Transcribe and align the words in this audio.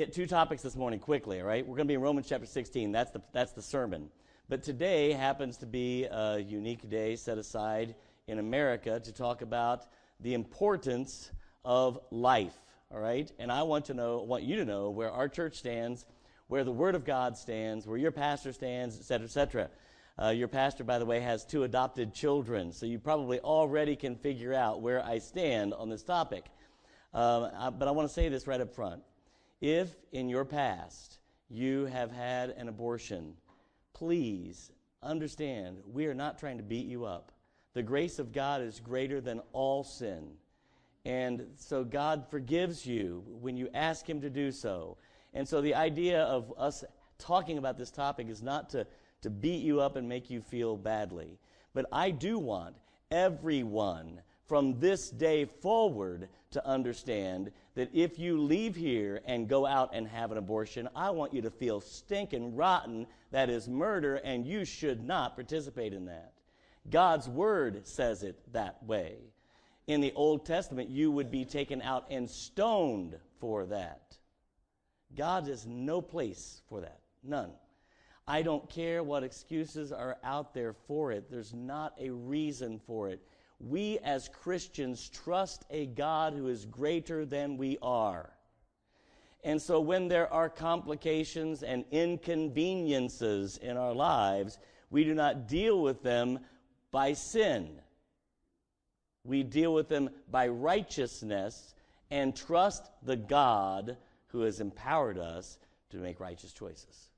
hit 0.00 0.14
two 0.14 0.26
topics 0.26 0.62
this 0.62 0.76
morning 0.76 0.98
quickly, 0.98 1.42
all 1.42 1.46
right? 1.46 1.62
We're 1.62 1.76
going 1.76 1.86
to 1.86 1.90
be 1.90 1.94
in 1.94 2.00
Romans 2.00 2.26
chapter 2.26 2.46
16. 2.46 2.90
That's 2.90 3.10
the, 3.10 3.20
that's 3.34 3.52
the 3.52 3.60
sermon. 3.60 4.08
But 4.48 4.62
today 4.62 5.12
happens 5.12 5.58
to 5.58 5.66
be 5.66 6.06
a 6.06 6.38
unique 6.38 6.88
day 6.88 7.16
set 7.16 7.36
aside 7.36 7.94
in 8.26 8.38
America 8.38 8.98
to 8.98 9.12
talk 9.12 9.42
about 9.42 9.84
the 10.20 10.32
importance 10.32 11.30
of 11.66 12.00
life, 12.10 12.54
all 12.90 12.98
right? 12.98 13.30
And 13.38 13.52
I 13.52 13.64
want 13.64 13.84
to 13.86 13.94
know, 13.94 14.22
want 14.22 14.42
you 14.42 14.56
to 14.56 14.64
know 14.64 14.88
where 14.88 15.10
our 15.10 15.28
church 15.28 15.56
stands, 15.56 16.06
where 16.48 16.64
the 16.64 16.72
Word 16.72 16.94
of 16.94 17.04
God 17.04 17.36
stands, 17.36 17.86
where 17.86 17.98
your 17.98 18.10
pastor 18.10 18.54
stands, 18.54 18.98
et 18.98 19.04
cetera, 19.04 19.26
et 19.26 19.30
cetera. 19.30 19.68
Uh, 20.18 20.30
your 20.30 20.48
pastor, 20.48 20.82
by 20.82 20.98
the 20.98 21.04
way, 21.04 21.20
has 21.20 21.44
two 21.44 21.64
adopted 21.64 22.14
children, 22.14 22.72
so 22.72 22.86
you 22.86 22.98
probably 22.98 23.38
already 23.40 23.96
can 23.96 24.16
figure 24.16 24.54
out 24.54 24.80
where 24.80 25.04
I 25.04 25.18
stand 25.18 25.74
on 25.74 25.90
this 25.90 26.02
topic. 26.02 26.46
Um, 27.12 27.50
I, 27.54 27.68
but 27.68 27.86
I 27.86 27.90
want 27.90 28.08
to 28.08 28.14
say 28.14 28.30
this 28.30 28.46
right 28.46 28.62
up 28.62 28.74
front. 28.74 29.02
If 29.60 29.94
in 30.12 30.28
your 30.28 30.44
past 30.44 31.18
you 31.48 31.86
have 31.86 32.10
had 32.10 32.50
an 32.50 32.68
abortion, 32.68 33.34
please 33.92 34.70
understand 35.02 35.78
we 35.92 36.06
are 36.06 36.14
not 36.14 36.38
trying 36.38 36.56
to 36.56 36.62
beat 36.62 36.86
you 36.86 37.04
up. 37.04 37.32
The 37.74 37.82
grace 37.82 38.18
of 38.18 38.32
God 38.32 38.62
is 38.62 38.80
greater 38.80 39.20
than 39.20 39.40
all 39.52 39.84
sin. 39.84 40.32
And 41.04 41.46
so 41.56 41.84
God 41.84 42.24
forgives 42.30 42.84
you 42.84 43.22
when 43.26 43.56
you 43.56 43.68
ask 43.74 44.08
Him 44.08 44.20
to 44.22 44.30
do 44.30 44.50
so. 44.50 44.96
And 45.34 45.46
so 45.46 45.60
the 45.60 45.74
idea 45.74 46.22
of 46.22 46.52
us 46.58 46.84
talking 47.18 47.58
about 47.58 47.78
this 47.78 47.90
topic 47.90 48.28
is 48.28 48.42
not 48.42 48.70
to, 48.70 48.86
to 49.22 49.30
beat 49.30 49.62
you 49.62 49.80
up 49.80 49.96
and 49.96 50.08
make 50.08 50.30
you 50.30 50.40
feel 50.40 50.76
badly. 50.76 51.38
But 51.72 51.86
I 51.92 52.10
do 52.10 52.38
want 52.38 52.76
everyone 53.10 54.20
from 54.46 54.80
this 54.80 55.10
day 55.10 55.44
forward 55.44 56.28
to 56.50 56.66
understand 56.66 57.52
that 57.76 57.90
if 57.94 58.18
you 58.18 58.40
leave 58.40 58.74
here 58.74 59.20
and 59.24 59.48
go 59.48 59.64
out 59.66 59.90
and 59.92 60.08
have 60.08 60.32
an 60.32 60.38
abortion, 60.38 60.88
I 60.96 61.10
want 61.10 61.32
you 61.32 61.42
to 61.42 61.50
feel 61.50 61.80
stinking 61.80 62.56
rotten. 62.56 63.06
That 63.30 63.48
is 63.48 63.68
murder, 63.68 64.16
and 64.16 64.44
you 64.44 64.64
should 64.64 65.04
not 65.04 65.36
participate 65.36 65.92
in 65.92 66.06
that. 66.06 66.32
God's 66.90 67.28
word 67.28 67.86
says 67.86 68.24
it 68.24 68.40
that 68.52 68.82
way. 68.82 69.18
In 69.86 70.00
the 70.00 70.12
Old 70.14 70.44
Testament, 70.44 70.90
you 70.90 71.12
would 71.12 71.30
be 71.30 71.44
taken 71.44 71.80
out 71.82 72.06
and 72.10 72.28
stoned 72.28 73.16
for 73.38 73.66
that. 73.66 74.16
God 75.16 75.46
has 75.46 75.66
no 75.66 76.00
place 76.00 76.62
for 76.68 76.80
that. 76.80 76.98
None. 77.22 77.52
I 78.26 78.42
don't 78.42 78.68
care 78.68 79.04
what 79.04 79.22
excuses 79.22 79.92
are 79.92 80.16
out 80.24 80.52
there 80.52 80.72
for 80.72 81.12
it. 81.12 81.30
There's 81.30 81.54
not 81.54 81.94
a 82.00 82.10
reason 82.10 82.80
for 82.86 83.08
it 83.08 83.20
we 83.60 83.98
as 83.98 84.28
Christians 84.28 85.08
trust 85.10 85.64
a 85.70 85.86
God 85.86 86.32
who 86.32 86.48
is 86.48 86.64
greater 86.64 87.26
than 87.26 87.58
we 87.58 87.76
are. 87.82 88.30
And 89.44 89.60
so 89.60 89.80
when 89.80 90.08
there 90.08 90.32
are 90.32 90.48
complications 90.48 91.62
and 91.62 91.84
inconveniences 91.90 93.58
in 93.58 93.76
our 93.76 93.94
lives, 93.94 94.58
we 94.90 95.04
do 95.04 95.14
not 95.14 95.48
deal 95.48 95.80
with 95.80 96.02
them 96.02 96.40
by 96.90 97.12
sin. 97.12 97.80
We 99.24 99.42
deal 99.42 99.72
with 99.72 99.88
them 99.88 100.10
by 100.30 100.48
righteousness 100.48 101.74
and 102.10 102.34
trust 102.34 102.90
the 103.02 103.16
God 103.16 103.96
who 104.28 104.40
has 104.42 104.60
empowered 104.60 105.18
us 105.18 105.58
to 105.90 105.98
make 105.98 106.20
righteous 106.20 106.52
choices. 106.52 107.10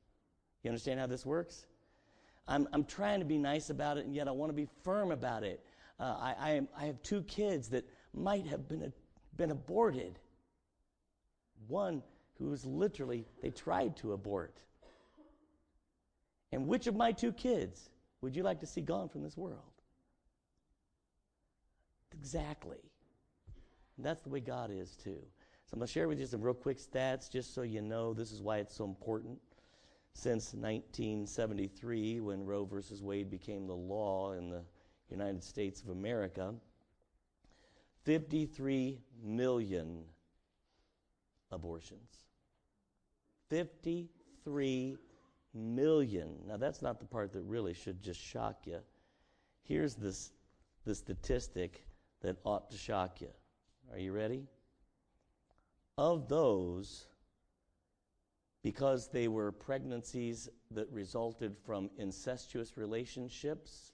You 0.62 0.70
understand 0.70 1.00
how 1.00 1.06
this 1.06 1.26
works? 1.26 1.66
I'm, 2.46 2.68
I'm 2.72 2.84
trying 2.84 3.20
to 3.20 3.24
be 3.26 3.38
nice 3.38 3.70
about 3.70 3.98
it, 3.98 4.04
and 4.04 4.14
yet 4.14 4.28
I 4.28 4.32
want 4.32 4.50
to 4.50 4.54
be 4.54 4.68
firm 4.82 5.12
about 5.12 5.44
it. 5.44 5.64
Uh, 6.02 6.16
I, 6.18 6.34
I, 6.40 6.50
am, 6.54 6.68
I 6.76 6.86
have 6.86 7.00
two 7.04 7.22
kids 7.22 7.68
that 7.68 7.84
might 8.12 8.44
have 8.48 8.68
been, 8.68 8.82
a, 8.82 8.92
been 9.36 9.52
aborted. 9.52 10.18
One 11.68 12.02
who 12.38 12.48
was 12.48 12.66
literally, 12.66 13.24
they 13.40 13.50
tried 13.50 13.96
to 13.98 14.12
abort. 14.12 14.58
And 16.50 16.66
which 16.66 16.88
of 16.88 16.96
my 16.96 17.12
two 17.12 17.32
kids 17.32 17.88
would 18.20 18.34
you 18.34 18.42
like 18.42 18.58
to 18.60 18.66
see 18.66 18.80
gone 18.80 19.08
from 19.08 19.22
this 19.22 19.36
world? 19.36 19.60
Exactly. 22.18 22.80
And 23.96 24.04
that's 24.04 24.22
the 24.22 24.28
way 24.28 24.40
God 24.40 24.72
is, 24.72 24.96
too. 24.96 25.22
So 25.66 25.74
I'm 25.74 25.78
going 25.78 25.86
to 25.86 25.92
share 25.92 26.08
with 26.08 26.18
you 26.18 26.26
some 26.26 26.42
real 26.42 26.52
quick 26.52 26.78
stats 26.80 27.30
just 27.30 27.54
so 27.54 27.62
you 27.62 27.80
know 27.80 28.12
this 28.12 28.32
is 28.32 28.42
why 28.42 28.58
it's 28.58 28.74
so 28.74 28.84
important. 28.84 29.38
Since 30.14 30.52
1973, 30.52 32.18
when 32.18 32.44
Roe 32.44 32.64
versus 32.64 33.02
Wade 33.02 33.30
became 33.30 33.68
the 33.68 33.76
law 33.76 34.32
in 34.32 34.50
the 34.50 34.64
United 35.12 35.42
States 35.42 35.82
of 35.82 35.90
America, 35.90 36.54
53 38.04 39.00
million 39.22 40.04
abortions. 41.50 42.24
53 43.48 44.96
million. 45.54 46.30
Now, 46.46 46.56
that's 46.56 46.82
not 46.82 46.98
the 46.98 47.06
part 47.06 47.32
that 47.32 47.42
really 47.42 47.74
should 47.74 48.02
just 48.02 48.20
shock 48.20 48.62
you. 48.66 48.78
Here's 49.62 49.94
this, 49.94 50.32
the 50.84 50.94
statistic 50.94 51.86
that 52.22 52.38
ought 52.44 52.70
to 52.70 52.76
shock 52.76 53.20
you. 53.20 53.30
Are 53.92 53.98
you 53.98 54.12
ready? 54.12 54.46
Of 55.98 56.28
those, 56.28 57.06
because 58.62 59.08
they 59.08 59.28
were 59.28 59.52
pregnancies 59.52 60.48
that 60.70 60.90
resulted 60.90 61.56
from 61.66 61.90
incestuous 61.98 62.76
relationships, 62.76 63.92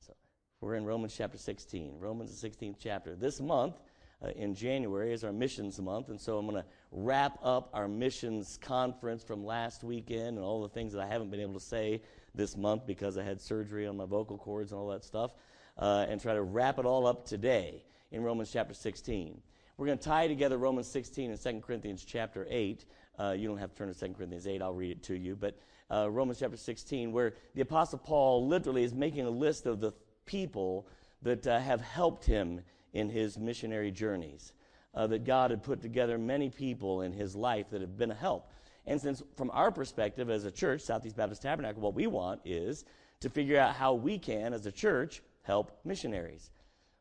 So 0.05 0.13
we're 0.61 0.75
in 0.75 0.85
Romans 0.85 1.15
chapter 1.15 1.37
16. 1.37 1.99
Romans, 1.99 2.39
the 2.39 2.49
16th 2.49 2.75
chapter. 2.79 3.15
This 3.15 3.39
month, 3.39 3.75
uh, 4.23 4.29
in 4.35 4.55
January 4.55 5.11
is 5.13 5.23
our 5.23 5.33
missions 5.33 5.79
month, 5.81 6.09
and 6.09 6.19
so 6.19 6.37
I'm 6.37 6.47
going 6.47 6.61
to 6.61 6.67
wrap 6.91 7.37
up 7.43 7.69
our 7.73 7.87
missions 7.87 8.57
conference 8.61 9.23
from 9.23 9.45
last 9.45 9.83
weekend 9.83 10.37
and 10.37 10.39
all 10.39 10.61
the 10.61 10.69
things 10.69 10.93
that 10.93 11.01
I 11.01 11.07
haven't 11.07 11.29
been 11.29 11.41
able 11.41 11.55
to 11.55 11.59
say 11.59 12.01
this 12.33 12.55
month 12.55 12.85
because 12.87 13.17
I 13.17 13.23
had 13.23 13.41
surgery 13.41 13.85
on 13.85 13.97
my 13.97 14.05
vocal 14.05 14.37
cords 14.37 14.71
and 14.71 14.79
all 14.79 14.87
that 14.89 15.03
stuff, 15.03 15.31
uh, 15.77 16.05
and 16.07 16.21
try 16.21 16.33
to 16.33 16.41
wrap 16.41 16.79
it 16.79 16.85
all 16.85 17.05
up 17.05 17.25
today 17.25 17.83
in 18.11 18.23
Romans 18.23 18.51
chapter 18.51 18.73
16. 18.73 19.41
We're 19.77 19.87
going 19.87 19.97
to 19.97 20.03
tie 20.03 20.27
together 20.27 20.57
Romans 20.57 20.87
16 20.87 21.31
and 21.31 21.41
2 21.41 21.61
Corinthians 21.65 22.05
chapter 22.05 22.47
8. 22.49 22.85
Uh, 23.19 23.35
you 23.37 23.47
don't 23.47 23.57
have 23.57 23.71
to 23.71 23.75
turn 23.75 23.93
to 23.93 23.99
2 23.99 24.13
Corinthians 24.13 24.47
8, 24.47 24.61
I'll 24.61 24.73
read 24.73 24.91
it 24.91 25.03
to 25.03 25.15
you. 25.15 25.35
But 25.35 25.57
uh, 25.91 26.09
Romans 26.09 26.39
chapter 26.39 26.57
16, 26.57 27.11
where 27.11 27.33
the 27.55 27.61
Apostle 27.61 27.99
Paul 27.99 28.47
literally 28.47 28.83
is 28.83 28.93
making 28.93 29.25
a 29.25 29.29
list 29.29 29.65
of 29.65 29.79
the 29.79 29.91
people 30.25 30.87
that 31.21 31.45
uh, 31.47 31.59
have 31.59 31.81
helped 31.81 32.25
him 32.25 32.61
in 32.93 33.09
his 33.09 33.37
missionary 33.37 33.91
journeys. 33.91 34.53
Uh, 34.95 35.07
that 35.07 35.23
God 35.23 35.49
had 35.49 35.63
put 35.63 35.81
together 35.81 36.19
many 36.19 36.51
people 36.51 37.01
in 37.01 37.11
his 37.11 37.35
life 37.35 37.71
that 37.71 37.81
have 37.81 37.97
been 37.97 38.11
a 38.11 38.15
help. 38.15 38.51
And 38.85 39.01
since, 39.01 39.23
from 39.35 39.49
our 39.51 39.71
perspective 39.71 40.29
as 40.29 40.43
a 40.43 40.51
church, 40.51 40.81
Southeast 40.81 41.15
Baptist 41.15 41.41
Tabernacle, 41.41 41.81
what 41.81 41.95
we 41.95 42.05
want 42.05 42.41
is 42.45 42.85
to 43.21 43.29
figure 43.29 43.59
out 43.59 43.73
how 43.73 43.93
we 43.93 44.19
can, 44.19 44.53
as 44.53 44.67
a 44.67 44.71
church, 44.71 45.23
help 45.41 45.79
missionaries. 45.83 46.51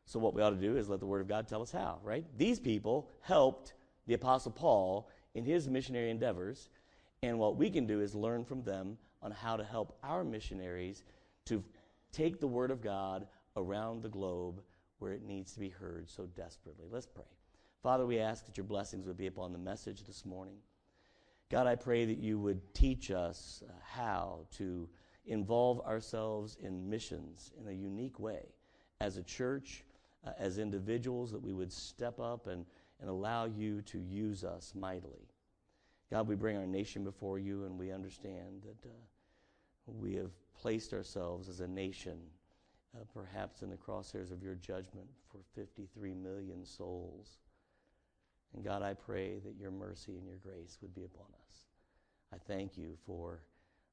So, 0.05 0.19
what 0.19 0.33
we 0.33 0.41
ought 0.41 0.51
to 0.51 0.55
do 0.55 0.77
is 0.77 0.89
let 0.89 0.99
the 0.99 1.05
Word 1.05 1.21
of 1.21 1.27
God 1.27 1.47
tell 1.47 1.61
us 1.61 1.71
how, 1.71 1.99
right? 2.03 2.25
These 2.37 2.59
people 2.59 3.09
helped 3.21 3.73
the 4.07 4.13
Apostle 4.13 4.51
Paul 4.51 5.09
in 5.35 5.43
his 5.43 5.67
missionary 5.67 6.09
endeavors, 6.09 6.69
and 7.23 7.39
what 7.39 7.55
we 7.55 7.69
can 7.69 7.87
do 7.87 8.01
is 8.01 8.13
learn 8.13 8.43
from 8.43 8.63
them 8.63 8.97
on 9.21 9.31
how 9.31 9.55
to 9.55 9.63
help 9.63 9.97
our 10.03 10.25
missionaries 10.25 11.03
to 11.45 11.63
take 12.11 12.39
the 12.39 12.47
Word 12.47 12.69
of 12.69 12.81
God 12.81 13.25
around 13.55 14.03
the 14.03 14.09
globe 14.09 14.61
where 14.99 15.13
it 15.13 15.23
needs 15.23 15.53
to 15.53 15.61
be 15.61 15.69
heard 15.69 16.09
so 16.09 16.25
desperately. 16.35 16.87
Let's 16.91 17.07
pray. 17.07 17.23
Father, 17.81 18.05
we 18.05 18.19
ask 18.19 18.45
that 18.45 18.57
your 18.57 18.65
blessings 18.65 19.07
would 19.07 19.17
be 19.17 19.27
upon 19.27 19.53
the 19.53 19.57
message 19.57 20.03
this 20.03 20.25
morning. 20.25 20.55
God, 21.49 21.65
I 21.65 21.75
pray 21.75 22.03
that 22.03 22.17
you 22.17 22.39
would 22.39 22.73
teach 22.73 23.09
us 23.09 23.63
uh, 23.67 23.71
how 23.85 24.45
to 24.57 24.89
involve 25.25 25.79
ourselves 25.81 26.57
in 26.61 26.89
missions 26.89 27.53
in 27.57 27.69
a 27.69 27.73
unique 27.73 28.19
way 28.19 28.47
as 28.99 29.15
a 29.15 29.23
church, 29.23 29.85
uh, 30.27 30.31
as 30.37 30.57
individuals, 30.57 31.31
that 31.31 31.41
we 31.41 31.53
would 31.53 31.71
step 31.71 32.19
up 32.19 32.47
and, 32.47 32.65
and 32.99 33.09
allow 33.09 33.45
you 33.45 33.81
to 33.83 33.99
use 33.99 34.43
us 34.43 34.73
mightily. 34.75 35.32
God, 36.11 36.27
we 36.27 36.35
bring 36.35 36.57
our 36.57 36.67
nation 36.67 37.03
before 37.03 37.39
you 37.39 37.65
and 37.65 37.77
we 37.77 37.91
understand 37.91 38.63
that 38.63 38.89
uh, 38.89 38.93
we 39.85 40.13
have 40.15 40.31
placed 40.53 40.93
ourselves 40.93 41.49
as 41.49 41.59
a 41.59 41.67
nation 41.67 42.17
uh, 42.95 43.03
perhaps 43.13 43.61
in 43.61 43.69
the 43.69 43.77
crosshairs 43.77 44.31
of 44.31 44.43
your 44.43 44.55
judgment 44.55 45.07
for 45.31 45.39
53 45.55 46.13
million 46.13 46.65
souls. 46.65 47.37
And 48.53 48.63
God, 48.63 48.83
I 48.83 48.93
pray 48.93 49.39
that 49.39 49.55
your 49.59 49.71
mercy 49.71 50.15
and 50.15 50.27
your 50.27 50.37
grace 50.37 50.77
would 50.81 50.93
be 50.93 51.03
upon 51.03 51.25
us. 51.47 51.65
I 52.31 52.37
thank 52.37 52.77
you 52.77 52.95
for 53.05 53.39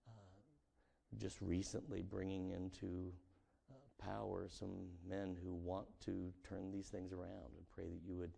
uh, 0.06 0.10
just 1.18 1.38
recently 1.40 2.02
bringing 2.02 2.50
into 2.50 3.10
uh, 3.70 3.74
power 4.04 4.46
some 4.50 4.88
men 5.08 5.36
who 5.42 5.54
want 5.54 5.86
to 6.04 6.32
turn 6.46 6.70
these 6.70 6.88
things 6.88 7.12
around 7.12 7.52
and 7.56 7.70
pray 7.74 7.84
that 7.84 8.02
you 8.06 8.16
would 8.16 8.36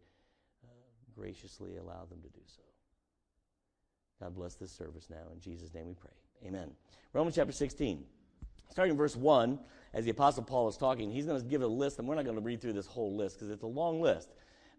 uh, 0.65 0.69
graciously 1.15 1.77
allow 1.77 2.05
them 2.05 2.21
to 2.23 2.29
do 2.29 2.43
so. 2.47 2.63
God 4.23 4.37
bless 4.37 4.55
this 4.55 4.71
service 4.71 5.09
now. 5.11 5.33
In 5.35 5.41
Jesus' 5.41 5.75
name 5.75 5.89
we 5.89 5.95
pray. 5.95 6.13
Amen. 6.47 6.71
Romans 7.13 7.35
chapter 7.35 7.53
16. 7.53 8.05
Starting 8.71 8.93
in 8.93 8.97
verse 8.97 9.17
1, 9.17 9.59
as 9.95 10.05
the 10.05 10.13
Apostle 10.13 10.45
Paul 10.45 10.69
is 10.69 10.77
talking, 10.77 11.11
he's 11.11 11.27
going 11.27 11.41
to 11.41 11.47
give 11.47 11.61
a 11.63 11.67
list, 11.67 11.99
and 11.99 12.07
we're 12.07 12.15
not 12.15 12.25
going 12.25 12.37
to 12.37 12.43
read 12.43 12.61
through 12.61 12.75
this 12.75 12.87
whole 12.87 13.17
list 13.17 13.37
because 13.37 13.51
it's 13.51 13.65
a 13.65 13.67
long 13.67 14.01
list. 14.01 14.29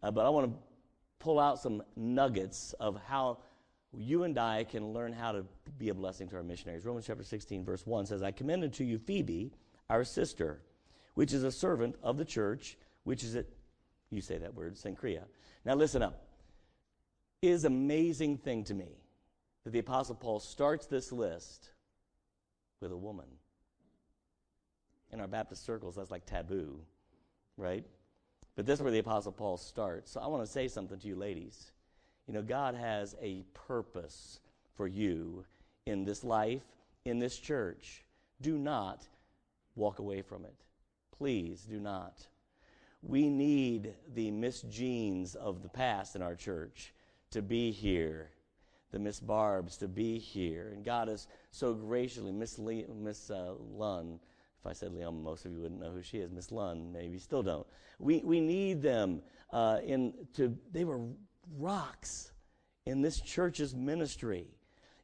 Uh, 0.01 0.11
but 0.11 0.25
I 0.25 0.29
want 0.29 0.49
to 0.49 0.57
pull 1.19 1.41
out 1.41 1.59
some 1.59 1.83
nuggets 1.97 2.71
of 2.79 2.97
how 3.05 3.39
you 3.91 4.23
and 4.23 4.37
I 4.37 4.63
can 4.63 4.93
learn 4.93 5.11
how 5.11 5.33
to 5.33 5.45
be 5.77 5.89
a 5.89 5.93
blessing 5.93 6.29
to 6.29 6.37
our 6.37 6.43
missionaries. 6.43 6.85
Romans 6.85 7.05
chapter 7.05 7.23
16, 7.23 7.65
verse 7.65 7.85
1 7.85 8.05
says, 8.05 8.23
I 8.23 8.31
commended 8.31 8.71
to 8.75 8.85
you 8.85 8.97
Phoebe, 8.97 9.51
our 9.89 10.05
sister, 10.05 10.61
which 11.15 11.33
is 11.33 11.43
a 11.43 11.51
servant 11.51 11.97
of 12.01 12.15
the 12.15 12.25
church, 12.25 12.77
which 13.03 13.25
is 13.25 13.35
at, 13.35 13.47
you 14.09 14.21
say 14.21 14.37
that 14.37 14.55
word, 14.55 14.75
Cenchrea. 14.75 15.23
Now 15.65 15.75
listen 15.75 16.01
up. 16.01 16.27
It 17.41 17.49
is 17.49 17.65
amazing 17.65 18.37
thing 18.37 18.63
to 18.63 18.73
me 18.73 19.02
that 19.63 19.71
the 19.71 19.79
Apostle 19.79 20.15
Paul 20.15 20.39
starts 20.39 20.85
this 20.85 21.11
list 21.11 21.69
with 22.81 22.91
a 22.91 22.97
woman 22.97 23.27
in 25.11 25.21
our 25.21 25.27
Baptist 25.27 25.65
circles, 25.65 25.95
that's 25.95 26.11
like 26.11 26.25
taboo, 26.25 26.79
right? 27.55 27.85
But 28.55 28.65
this 28.65 28.79
is 28.79 28.83
where 28.83 28.91
the 28.91 28.99
Apostle 28.99 29.31
Paul 29.31 29.57
starts. 29.57 30.11
So 30.11 30.19
I 30.19 30.27
want 30.27 30.43
to 30.43 30.51
say 30.51 30.67
something 30.67 30.99
to 30.99 31.07
you, 31.07 31.15
ladies. 31.15 31.71
You 32.27 32.33
know, 32.33 32.41
God 32.41 32.75
has 32.75 33.15
a 33.21 33.43
purpose 33.53 34.39
for 34.75 34.87
you 34.87 35.45
in 35.85 36.03
this 36.03 36.23
life, 36.23 36.63
in 37.05 37.19
this 37.19 37.37
church. 37.37 38.03
Do 38.41 38.57
not 38.57 39.03
walk 39.75 39.99
away 39.99 40.21
from 40.21 40.45
it. 40.45 40.55
Please 41.17 41.61
do 41.61 41.79
not. 41.79 42.27
We 43.01 43.29
need 43.29 43.93
the 44.13 44.31
Miss 44.31 44.61
Jeans 44.63 45.35
of 45.35 45.61
the 45.61 45.69
past 45.69 46.15
in 46.15 46.21
our 46.21 46.35
church 46.35 46.93
to 47.31 47.41
be 47.41 47.71
here, 47.71 48.29
the 48.93 48.99
Miss 48.99 49.19
Barbs 49.19 49.75
to 49.77 49.87
be 49.87 50.19
here. 50.19 50.69
And 50.71 50.85
God 50.85 51.09
has 51.09 51.27
so 51.51 51.73
graciously, 51.73 52.31
Miss, 52.31 52.57
Le- 52.59 52.87
Miss 52.95 53.29
uh, 53.31 53.55
Lunn, 53.59 54.19
if 54.61 54.67
I 54.67 54.71
said 54.71 54.93
Leon, 54.93 55.21
most 55.21 55.45
of 55.45 55.51
you 55.51 55.59
wouldn't 55.59 55.81
know 55.81 55.89
who 55.89 56.03
she 56.03 56.19
is. 56.19 56.31
Miss 56.31 56.51
Lund, 56.51 56.93
maybe 56.93 57.17
still 57.17 57.43
don't. 57.43 57.67
We, 57.99 58.21
we 58.23 58.39
need 58.39 58.81
them 58.81 59.21
uh, 59.51 59.79
in 59.83 60.13
to. 60.35 60.55
They 60.71 60.85
were 60.85 61.01
rocks 61.57 62.31
in 62.85 63.01
this 63.01 63.19
church's 63.19 63.75
ministry, 63.75 64.47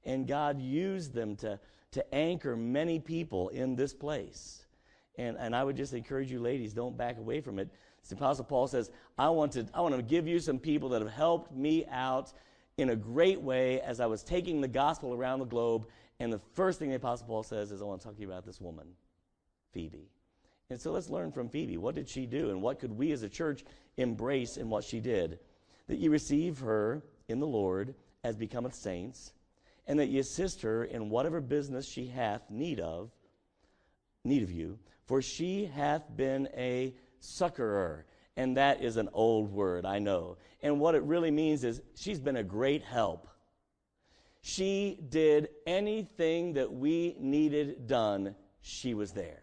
and 0.06 0.28
God 0.28 0.62
used 0.62 1.14
them 1.14 1.36
to 1.38 1.60
to 1.92 2.16
anchor 2.16 2.56
many 2.56 3.00
people 3.00 3.50
in 3.50 3.76
this 3.76 3.94
place. 3.94 4.66
And 5.18 5.36
and 5.38 5.56
I 5.56 5.64
would 5.64 5.76
just 5.76 5.94
encourage 5.94 6.32
you, 6.32 6.40
ladies, 6.40 6.74
don't 6.74 6.96
back 6.96 7.18
away 7.18 7.42
from 7.42 7.60
it. 7.60 7.70
The 8.08 8.16
Apostle 8.16 8.46
Paul 8.46 8.68
says, 8.68 8.92
"I 9.18 9.30
want 9.30 9.52
to 9.54 9.66
I 9.74 9.82
want 9.82 9.96
to 9.96 10.02
give 10.02 10.28
you 10.28 10.40
some 10.40 10.58
people 10.60 10.90
that 10.90 11.02
have 11.02 11.12
helped 11.12 11.52
me 11.54 11.86
out." 11.92 12.32
In 12.80 12.92
a 12.92 12.96
great 12.96 13.42
way, 13.42 13.82
as 13.82 14.00
I 14.00 14.06
was 14.06 14.24
taking 14.24 14.62
the 14.62 14.68
gospel 14.70 15.14
around 15.14 15.40
the 15.40 15.46
globe, 15.46 15.86
and 16.22 16.32
the 16.32 16.40
first 16.54 16.80
thing 16.80 16.92
the 16.92 16.96
Apostle 16.96 17.28
Paul 17.28 17.44
says 17.44 17.74
is, 17.74 17.82
I 17.82 17.84
want 17.84 18.00
to 18.00 18.08
talk 18.08 18.16
to 18.16 18.22
you 18.22 18.30
about 18.30 18.46
this 18.46 18.62
woman. 18.62 18.88
Phoebe. 19.74 20.08
And 20.70 20.80
so 20.80 20.94
let's 20.94 21.10
learn 21.10 21.34
from 21.34 21.50
Phoebe. 21.50 21.78
What 21.78 21.96
did 21.96 22.08
she 22.08 22.26
do? 22.26 22.52
And 22.52 22.62
what 22.62 22.80
could 22.80 22.94
we 22.94 23.12
as 23.12 23.22
a 23.22 23.28
church 23.28 23.66
embrace 23.98 24.56
in 24.56 24.70
what 24.70 24.86
she 24.86 25.02
did? 25.02 25.40
That 25.88 25.98
you 25.98 26.10
receive 26.10 26.60
her 26.60 27.04
in 27.28 27.42
the 27.42 27.48
Lord 27.48 27.96
as 28.24 28.38
becometh 28.38 28.76
saints, 28.76 29.34
and 29.86 30.00
that 30.00 30.08
you 30.08 30.22
assist 30.22 30.62
her 30.62 30.86
in 30.86 31.10
whatever 31.10 31.42
business 31.42 31.86
she 31.86 32.08
hath 32.08 32.50
need 32.50 32.80
of, 32.80 33.12
need 34.24 34.42
of 34.42 34.54
you, 34.54 34.80
for 35.06 35.22
she 35.22 35.66
hath 35.66 36.16
been 36.16 36.48
a 36.56 36.96
succorer. 37.20 38.06
And 38.40 38.56
that 38.56 38.82
is 38.82 38.96
an 38.96 39.10
old 39.12 39.52
word, 39.52 39.86
I 39.86 40.00
know. 40.00 40.38
And 40.64 40.80
what 40.80 40.96
it 40.96 41.04
really 41.04 41.30
means 41.30 41.66
is 41.66 41.82
she's 41.94 42.22
been 42.22 42.38
a 42.38 42.44
great 42.44 42.82
help. 42.84 43.28
She 44.40 44.98
did 45.10 45.50
anything 45.68 46.54
that 46.54 46.72
we 46.72 47.18
needed 47.20 47.86
done, 47.86 48.36
she 48.62 48.94
was 48.94 49.12
there. 49.12 49.42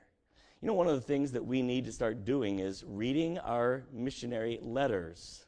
You 0.62 0.69
know, 0.69 0.73
one 0.73 0.87
of 0.87 0.95
the 0.95 1.03
things 1.03 1.33
that 1.33 1.45
we 1.45 1.61
need 1.61 1.85
to 1.85 1.93
start 1.93 2.25
doing 2.25 2.61
is 2.61 2.85
reading 2.88 3.38
our 3.41 3.85
missionary 3.93 4.59
letters. 4.62 5.45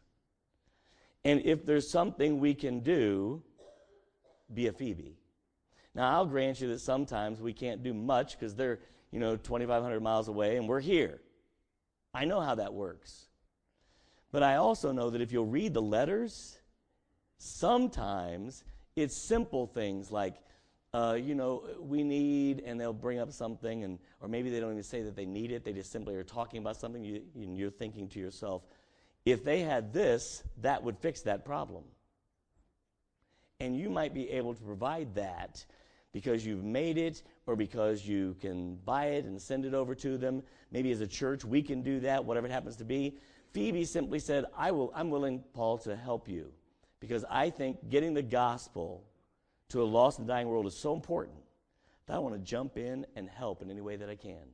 And 1.25 1.41
if 1.47 1.65
there's 1.65 1.91
something 1.91 2.41
we 2.41 2.53
can 2.53 2.81
do, 2.81 3.43
be 4.53 4.67
a 4.67 4.75
Phoebe. 4.75 5.17
Now, 5.95 6.11
I'll 6.11 6.27
grant 6.27 6.61
you 6.61 6.69
that 6.69 6.81
sometimes 6.81 7.41
we 7.41 7.55
can't 7.55 7.83
do 7.83 7.95
much 7.95 8.39
because 8.39 8.55
they're, 8.55 8.81
you 9.11 9.21
know, 9.21 9.37
2,500 9.37 10.03
miles 10.03 10.29
away 10.29 10.59
and 10.59 10.69
we're 10.69 10.81
here. 10.81 11.23
I 12.13 12.27
know 12.27 12.43
how 12.43 12.57
that 12.57 12.75
works. 12.75 13.28
But 14.31 14.43
I 14.43 14.57
also 14.57 14.93
know 14.93 15.11
that 15.11 15.21
if 15.21 15.33
you'll 15.33 15.47
read 15.47 15.75
the 15.75 15.83
letters, 15.83 16.59
sometimes 17.39 18.65
it's 18.97 19.17
simple 19.17 19.67
things 19.67 20.11
like, 20.11 20.37
uh, 20.93 21.17
you 21.21 21.35
know, 21.35 21.65
we 21.81 22.03
need, 22.03 22.63
and 22.65 22.81
they'll 22.81 22.93
bring 22.93 23.19
up 23.19 23.33
something, 23.33 23.85
and 23.85 23.99
or 24.21 24.29
maybe 24.29 24.51
they 24.51 24.61
don't 24.61 24.73
even 24.73 24.83
say 24.83 25.03
that 25.03 25.15
they 25.15 25.27
need 25.27 25.53
it. 25.53 25.65
They 25.65 25.73
just 25.73 25.93
simply 25.93 26.15
are 26.17 26.25
talking 26.25 26.61
about 26.61 26.77
something, 26.77 27.05
you, 27.05 27.23
and 27.35 27.57
you're 27.57 27.71
thinking 27.71 28.09
to 28.09 28.19
yourself, 28.19 28.63
if 29.25 29.45
they 29.45 29.61
had 29.61 29.93
this, 29.93 30.43
that 30.63 30.83
would 30.83 30.99
fix 30.99 31.23
that 31.23 31.45
problem. 31.45 31.85
And 33.61 33.77
you 33.77 33.91
might 33.91 34.15
be 34.15 34.31
able 34.31 34.55
to 34.55 34.63
provide 34.63 35.15
that 35.17 35.65
because 36.13 36.47
you've 36.47 36.65
made 36.65 36.97
it 36.97 37.23
or 37.47 37.57
because 37.57 38.07
you 38.07 38.37
can 38.41 38.77
buy 38.85 39.07
it 39.07 39.25
and 39.25 39.41
send 39.41 39.65
it 39.65 39.75
over 39.75 39.95
to 39.97 40.17
them. 40.17 40.43
Maybe 40.71 40.91
as 40.93 41.01
a 41.01 41.07
church, 41.07 41.45
we 41.45 41.63
can 41.63 41.83
do 41.83 42.01
that, 42.01 42.25
whatever 42.25 42.47
it 42.47 42.53
happens 42.53 42.77
to 42.77 42.85
be. 42.85 43.19
Phoebe 43.53 43.85
simply 43.85 44.19
said, 44.19 44.45
I 44.57 44.71
will, 44.71 44.93
I'm 44.95 45.11
willing, 45.11 45.43
Paul, 45.55 45.79
to 45.79 45.97
help 45.97 46.29
you 46.29 46.53
because 47.01 47.25
I 47.31 47.51
think 47.51 47.89
getting 47.89 48.15
the 48.15 48.23
gospel 48.23 49.05
to 49.71 49.83
a 49.83 49.85
lost 49.85 50.19
and 50.19 50.29
dying 50.29 50.49
world 50.49 50.67
is 50.67 50.77
so 50.77 50.95
important 50.95 51.39
that 52.07 52.17
I 52.17 52.19
want 52.19 52.35
to 52.35 52.41
jump 52.41 52.77
in 52.77 53.07
and 53.17 53.29
help 53.29 53.63
in 53.63 53.71
any 53.71 53.81
way 53.81 53.97
that 53.97 54.09
I 54.09 54.17
can. 54.17 54.47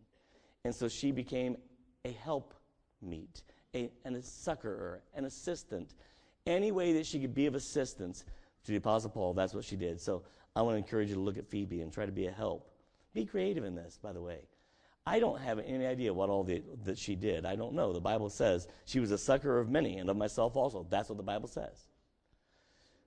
And 0.65 0.75
so 0.75 0.89
she 0.89 1.13
became 1.13 1.57
a 2.05 2.13
help 2.13 2.55
meet, 3.01 3.43
a, 3.75 3.91
an, 4.05 4.17
a 4.17 4.23
succorer, 4.23 5.03
an 5.15 5.25
assistant, 5.25 5.95
any 6.47 6.73
way 6.73 6.95
that 6.95 7.07
she 7.07 7.21
could 7.21 7.35
be 7.35 7.47
of 7.47 7.55
assistance 7.55 8.25
to 8.65 8.73
the 8.73 8.77
Apostle 8.77 9.11
Paul, 9.11 9.35
that's 9.35 9.55
what 9.55 9.65
she 9.65 9.77
did. 9.77 10.01
So 10.01 10.23
I 10.57 10.63
want 10.63 10.75
to 10.75 10.79
encourage 10.79 11.09
you 11.09 11.15
to 11.15 11.21
look 11.21 11.39
at 11.39 11.49
Phoebe 11.49 11.81
and 11.81 11.93
try 11.93 12.07
to 12.07 12.13
be 12.13 12.27
a 12.27 12.31
help. 12.31 12.71
Be 13.13 13.25
creative 13.25 13.65
in 13.65 13.75
this, 13.75 13.99
by 14.03 14.13
the 14.13 14.21
way. 14.21 14.41
I 15.07 15.19
don't 15.19 15.41
have 15.41 15.59
any 15.59 15.85
idea 15.85 16.15
what 16.15 16.31
all 16.31 16.45
the, 16.45 16.63
that 16.85 16.99
she 16.99 17.15
did. 17.15 17.45
I 17.45 17.57
don't 17.57 17.75
know. 17.75 17.93
The 17.93 18.01
Bible 18.01 18.31
says 18.31 18.67
she 18.87 19.01
was 19.01 19.11
a 19.11 19.19
sucker 19.19 19.59
of 19.59 19.69
many 19.69 19.99
and 19.99 20.09
of 20.09 20.17
myself 20.17 20.57
also. 20.57 20.87
That's 20.89 21.11
what 21.11 21.19
the 21.19 21.25
Bible 21.25 21.49
says. 21.49 21.87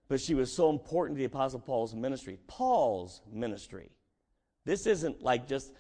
But 0.08 0.22
she 0.22 0.36
was 0.36 0.54
so 0.54 0.70
important 0.70 1.18
to 1.18 1.20
the 1.20 1.26
Apostle 1.26 1.60
Paul's 1.60 1.96
ministry. 1.96 2.38
Paul's 2.48 3.22
ministry. 3.32 3.90
This 4.64 4.86
isn't 4.86 5.24
like 5.24 5.48
just, 5.48 5.74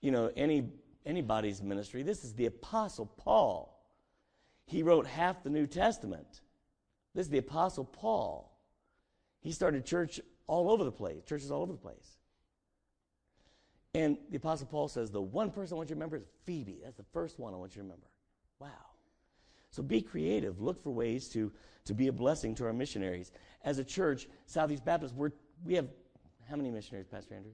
you 0.00 0.10
know, 0.10 0.30
any 0.36 0.68
anybody's 1.04 1.62
ministry. 1.62 2.02
This 2.02 2.24
is 2.24 2.34
the 2.34 2.46
Apostle 2.46 3.06
Paul. 3.06 3.70
He 4.66 4.82
wrote 4.82 5.06
half 5.06 5.42
the 5.42 5.50
New 5.50 5.66
Testament. 5.66 6.40
This 7.14 7.26
is 7.26 7.30
the 7.30 7.38
Apostle 7.38 7.84
Paul. 7.84 8.56
He 9.40 9.52
started 9.52 9.84
church 9.84 10.20
all 10.46 10.70
over 10.70 10.84
the 10.84 10.92
place, 10.92 11.22
churches 11.24 11.50
all 11.50 11.62
over 11.62 11.72
the 11.72 11.78
place. 11.78 12.18
And 13.94 14.18
the 14.30 14.36
Apostle 14.36 14.66
Paul 14.66 14.88
says, 14.88 15.10
The 15.10 15.20
one 15.20 15.50
person 15.50 15.74
I 15.74 15.76
want 15.76 15.88
you 15.88 15.94
to 15.94 15.98
remember 15.98 16.16
is 16.16 16.24
Phoebe. 16.44 16.80
That's 16.82 16.96
the 16.96 17.04
first 17.12 17.38
one 17.38 17.54
I 17.54 17.56
want 17.56 17.72
you 17.74 17.80
to 17.80 17.84
remember. 17.84 18.06
Wow. 18.58 18.68
So 19.70 19.82
be 19.82 20.02
creative. 20.02 20.60
Look 20.60 20.82
for 20.82 20.90
ways 20.90 21.28
to, 21.30 21.52
to 21.84 21.94
be 21.94 22.08
a 22.08 22.12
blessing 22.12 22.54
to 22.56 22.66
our 22.66 22.72
missionaries. 22.72 23.32
As 23.64 23.78
a 23.78 23.84
church, 23.84 24.28
Southeast 24.46 24.84
Baptist, 24.84 25.14
we're, 25.14 25.32
we 25.64 25.74
have 25.74 25.88
how 26.48 26.56
many 26.56 26.70
missionaries, 26.70 27.06
Pastor 27.06 27.34
Andrew? 27.34 27.52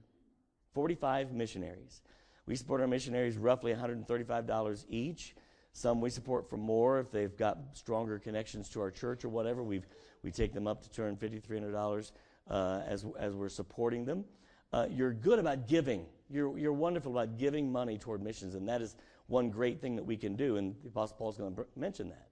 45 0.73 1.31
missionaries. 1.31 2.01
We 2.45 2.55
support 2.55 2.81
our 2.81 2.87
missionaries 2.87 3.37
roughly 3.37 3.73
$135 3.73 4.85
each. 4.89 5.35
Some 5.73 6.01
we 6.01 6.09
support 6.09 6.49
for 6.49 6.57
more 6.57 6.99
if 6.99 7.11
they've 7.11 7.35
got 7.35 7.57
stronger 7.73 8.19
connections 8.19 8.69
to 8.69 8.81
our 8.81 8.91
church 8.91 9.23
or 9.23 9.29
whatever. 9.29 9.63
we 9.63 9.81
we 10.23 10.31
take 10.31 10.53
them 10.53 10.67
up 10.67 10.83
to 10.83 11.01
$250, 11.01 11.41
$300 11.41 12.11
uh, 12.49 12.81
as, 12.85 13.05
as 13.17 13.33
we're 13.33 13.49
supporting 13.49 14.05
them. 14.05 14.25
Uh, 14.73 14.87
you're 14.89 15.13
good 15.13 15.39
about 15.39 15.67
giving. 15.67 16.05
You're, 16.29 16.57
you're 16.57 16.73
wonderful 16.73 17.11
about 17.11 17.37
giving 17.37 17.71
money 17.71 17.97
toward 17.97 18.21
missions, 18.21 18.55
and 18.55 18.67
that 18.69 18.81
is 18.81 18.95
one 19.27 19.49
great 19.49 19.81
thing 19.81 19.95
that 19.95 20.03
we 20.03 20.17
can 20.17 20.35
do, 20.35 20.57
and 20.57 20.75
the 20.83 20.89
Apostle 20.89 21.17
Paul 21.17 21.29
is 21.29 21.37
going 21.37 21.55
to 21.55 21.65
mention 21.75 22.09
that. 22.09 22.29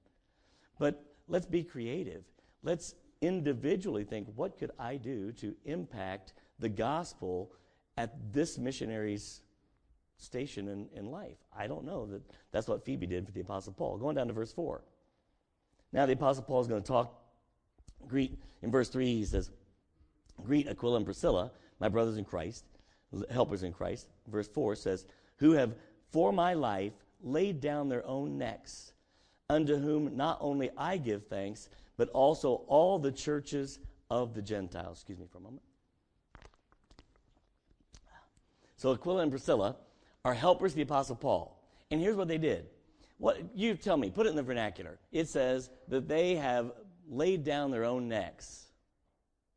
But 0.77 1.03
let's 1.27 1.45
be 1.45 1.63
creative. 1.63 2.23
Let's 2.63 2.95
individually 3.21 4.05
think 4.05 4.27
what 4.35 4.57
could 4.57 4.71
I 4.79 4.95
do 4.95 5.31
to 5.33 5.53
impact 5.65 6.33
the 6.59 6.69
gospel 6.69 7.51
at 7.97 8.33
this 8.33 8.57
missionary's 8.57 9.41
station 10.17 10.67
in, 10.67 10.87
in 10.93 11.11
life. 11.11 11.37
I 11.57 11.67
don't 11.67 11.85
know 11.85 12.05
that 12.07 12.21
that's 12.51 12.67
what 12.67 12.85
Phoebe 12.85 13.07
did 13.07 13.25
for 13.25 13.31
the 13.31 13.41
Apostle 13.41 13.73
Paul. 13.73 13.97
Going 13.97 14.15
down 14.15 14.27
to 14.27 14.33
verse 14.33 14.53
4. 14.53 14.81
Now, 15.91 16.05
the 16.05 16.13
Apostle 16.13 16.43
Paul 16.43 16.61
is 16.61 16.67
going 16.67 16.81
to 16.81 16.87
talk, 16.87 17.13
greet, 18.07 18.37
in 18.61 18.71
verse 18.71 18.89
3, 18.89 19.05
he 19.05 19.25
says, 19.25 19.49
Greet 20.43 20.67
Aquila 20.67 20.97
and 20.97 21.05
Priscilla, 21.05 21.51
my 21.79 21.89
brothers 21.89 22.17
in 22.17 22.25
Christ, 22.25 22.65
helpers 23.31 23.63
in 23.63 23.73
Christ. 23.73 24.07
Verse 24.27 24.47
4 24.47 24.75
says, 24.75 25.05
Who 25.37 25.51
have 25.53 25.73
for 26.11 26.31
my 26.31 26.53
life 26.53 26.93
laid 27.21 27.61
down 27.61 27.89
their 27.89 28.05
own 28.05 28.37
necks, 28.37 28.93
unto 29.49 29.77
whom 29.77 30.15
not 30.15 30.37
only 30.41 30.69
I 30.77 30.97
give 30.97 31.27
thanks, 31.27 31.69
but 31.97 32.09
also 32.09 32.61
all 32.67 32.99
the 32.99 33.11
churches 33.11 33.79
of 34.09 34.33
the 34.33 34.41
Gentiles. 34.41 34.99
Excuse 34.99 35.19
me 35.19 35.25
for 35.31 35.37
a 35.37 35.41
moment. 35.41 35.63
So 38.77 38.93
Aquila 38.93 39.23
and 39.23 39.31
Priscilla 39.31 39.75
are 40.23 40.33
helpers 40.33 40.71
of 40.71 40.77
the 40.77 40.83
Apostle 40.83 41.15
Paul. 41.15 41.61
And 41.91 41.99
here's 41.99 42.15
what 42.15 42.27
they 42.27 42.37
did. 42.37 42.67
What 43.17 43.41
you 43.53 43.75
tell 43.75 43.97
me, 43.97 44.09
put 44.09 44.25
it 44.25 44.29
in 44.29 44.35
the 44.37 44.43
vernacular. 44.43 44.97
It 45.11 45.27
says 45.27 45.69
that 45.89 46.07
they 46.07 46.35
have 46.35 46.71
laid 47.09 47.43
down 47.43 47.71
their 47.71 47.83
own 47.83 48.07
necks. 48.07 48.67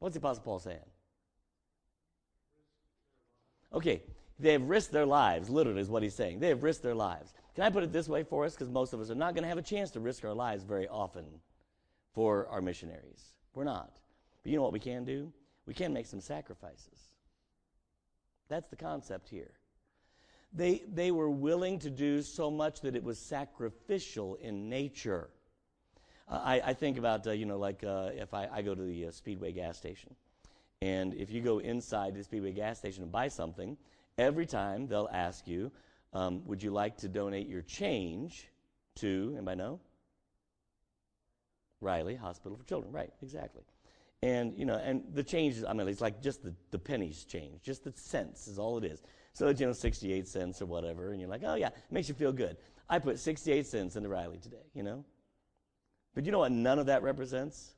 What's 0.00 0.14
the 0.14 0.18
Apostle 0.18 0.42
Paul 0.42 0.58
saying? 0.58 0.78
Okay, 3.74 4.02
they 4.38 4.52
have 4.52 4.68
risked 4.68 4.92
their 4.92 5.06
lives, 5.06 5.48
literally, 5.48 5.80
is 5.80 5.88
what 5.88 6.02
he's 6.02 6.14
saying. 6.14 6.40
They 6.40 6.48
have 6.48 6.62
risked 6.62 6.82
their 6.82 6.94
lives. 6.94 7.32
Can 7.54 7.64
I 7.64 7.70
put 7.70 7.82
it 7.82 7.92
this 7.92 8.08
way 8.08 8.22
for 8.22 8.44
us? 8.44 8.54
Because 8.54 8.68
most 8.68 8.92
of 8.92 9.00
us 9.00 9.10
are 9.10 9.14
not 9.14 9.34
going 9.34 9.42
to 9.42 9.48
have 9.48 9.58
a 9.58 9.62
chance 9.62 9.90
to 9.92 10.00
risk 10.00 10.24
our 10.24 10.34
lives 10.34 10.64
very 10.64 10.88
often 10.88 11.24
for 12.14 12.46
our 12.48 12.60
missionaries. 12.60 13.32
We're 13.54 13.64
not. 13.64 14.00
But 14.42 14.50
you 14.50 14.56
know 14.56 14.62
what 14.62 14.72
we 14.72 14.80
can 14.80 15.04
do? 15.04 15.32
We 15.66 15.74
can 15.74 15.92
make 15.92 16.06
some 16.06 16.20
sacrifices. 16.20 16.98
That's 18.48 18.68
the 18.68 18.76
concept 18.76 19.28
here. 19.28 19.52
They, 20.52 20.82
they 20.92 21.10
were 21.10 21.30
willing 21.30 21.78
to 21.80 21.90
do 21.90 22.20
so 22.20 22.50
much 22.50 22.80
that 22.82 22.94
it 22.94 23.02
was 23.02 23.18
sacrificial 23.18 24.34
in 24.36 24.68
nature. 24.68 25.30
Uh, 26.28 26.40
I, 26.44 26.60
I, 26.66 26.74
think 26.74 26.98
about, 26.98 27.26
uh, 27.26 27.30
you 27.30 27.46
know, 27.46 27.58
like 27.58 27.82
uh, 27.84 28.10
if 28.12 28.34
I, 28.34 28.48
I, 28.52 28.60
go 28.60 28.74
to 28.74 28.82
the 28.82 29.06
uh, 29.06 29.10
Speedway 29.10 29.52
gas 29.52 29.78
station, 29.78 30.14
and 30.82 31.14
if 31.14 31.30
you 31.30 31.40
go 31.40 31.60
inside 31.60 32.16
the 32.16 32.24
Speedway 32.24 32.50
gas 32.50 32.76
station 32.76 33.04
and 33.04 33.12
buy 33.12 33.28
something, 33.28 33.76
every 34.18 34.46
time 34.46 34.88
they'll 34.88 35.08
ask 35.12 35.46
you, 35.46 35.70
um, 36.12 36.44
would 36.44 36.60
you 36.60 36.72
like 36.72 36.96
to 36.98 37.08
donate 37.08 37.46
your 37.46 37.62
change 37.62 38.48
to, 38.96 39.30
anybody 39.36 39.58
know? 39.58 39.80
Riley 41.80 42.16
Hospital 42.16 42.58
for 42.58 42.64
Children. 42.64 42.92
Right, 42.92 43.12
exactly. 43.22 43.62
And, 44.24 44.58
you 44.58 44.64
know, 44.64 44.74
and 44.74 45.04
the 45.14 45.22
change, 45.22 45.54
is, 45.54 45.64
I 45.64 45.72
mean, 45.72 45.86
it's 45.86 46.00
like 46.00 46.20
just 46.20 46.42
the, 46.42 46.52
the 46.72 46.80
pennies 46.80 47.24
change, 47.24 47.62
just 47.62 47.84
the 47.84 47.92
cents 47.94 48.48
is 48.48 48.58
all 48.58 48.76
it 48.78 48.84
is. 48.84 49.02
So 49.34 49.46
it's, 49.46 49.60
you 49.60 49.68
know, 49.68 49.72
68 49.72 50.26
cents 50.26 50.60
or 50.60 50.66
whatever, 50.66 51.12
and 51.12 51.20
you're 51.20 51.30
like, 51.30 51.42
oh, 51.46 51.54
yeah, 51.54 51.68
it 51.68 51.92
makes 51.92 52.08
you 52.08 52.16
feel 52.16 52.32
good. 52.32 52.56
I 52.90 52.98
put 52.98 53.20
68 53.20 53.68
cents 53.68 53.94
into 53.94 54.08
Riley 54.08 54.38
today, 54.38 54.66
you 54.74 54.82
know? 54.82 55.04
But 56.12 56.26
you 56.26 56.32
know 56.32 56.40
what 56.40 56.50
none 56.50 56.80
of 56.80 56.86
that 56.86 57.04
represents? 57.04 57.70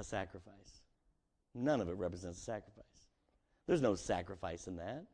A 0.00 0.04
sacrifice. 0.04 0.79
None 1.54 1.80
of 1.80 1.88
it 1.88 1.96
represents 1.96 2.38
a 2.38 2.42
sacrifice. 2.42 2.84
There's 3.66 3.82
no 3.82 3.94
sacrifice 3.94 4.66
in 4.66 4.76
that. 4.76 5.04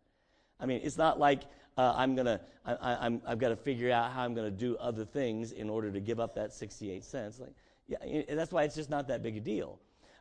I 0.59 0.67
mean, 0.67 0.81
it's 0.83 0.97
not 0.97 1.19
like 1.19 1.43
uh, 1.77 1.93
I'm 1.97 2.15
gonna, 2.15 2.41
I, 2.65 3.07
am 3.07 3.21
I've 3.27 3.39
got 3.39 3.51
to 3.51 3.57
figure 3.57 3.91
out 3.91 4.13
how 4.13 4.23
I'm 4.23 4.35
gonna 4.35 4.51
do 4.51 4.77
other 4.77 5.05
things 5.05 5.53
in 5.53 5.69
order 5.69 5.91
to 5.91 6.01
give 6.01 6.21
up 6.21 6.35
that 6.37 6.53
68 6.53 7.05
cents. 7.05 7.39
Like, 7.39 7.53
yeah, 7.87 8.23
that's 8.31 8.53
why 8.53 8.65
it's 8.65 8.75
just 8.75 8.91
not 8.91 9.09
that 9.09 9.23
big 9.23 9.37
a 9.37 9.41
deal. 9.41 9.79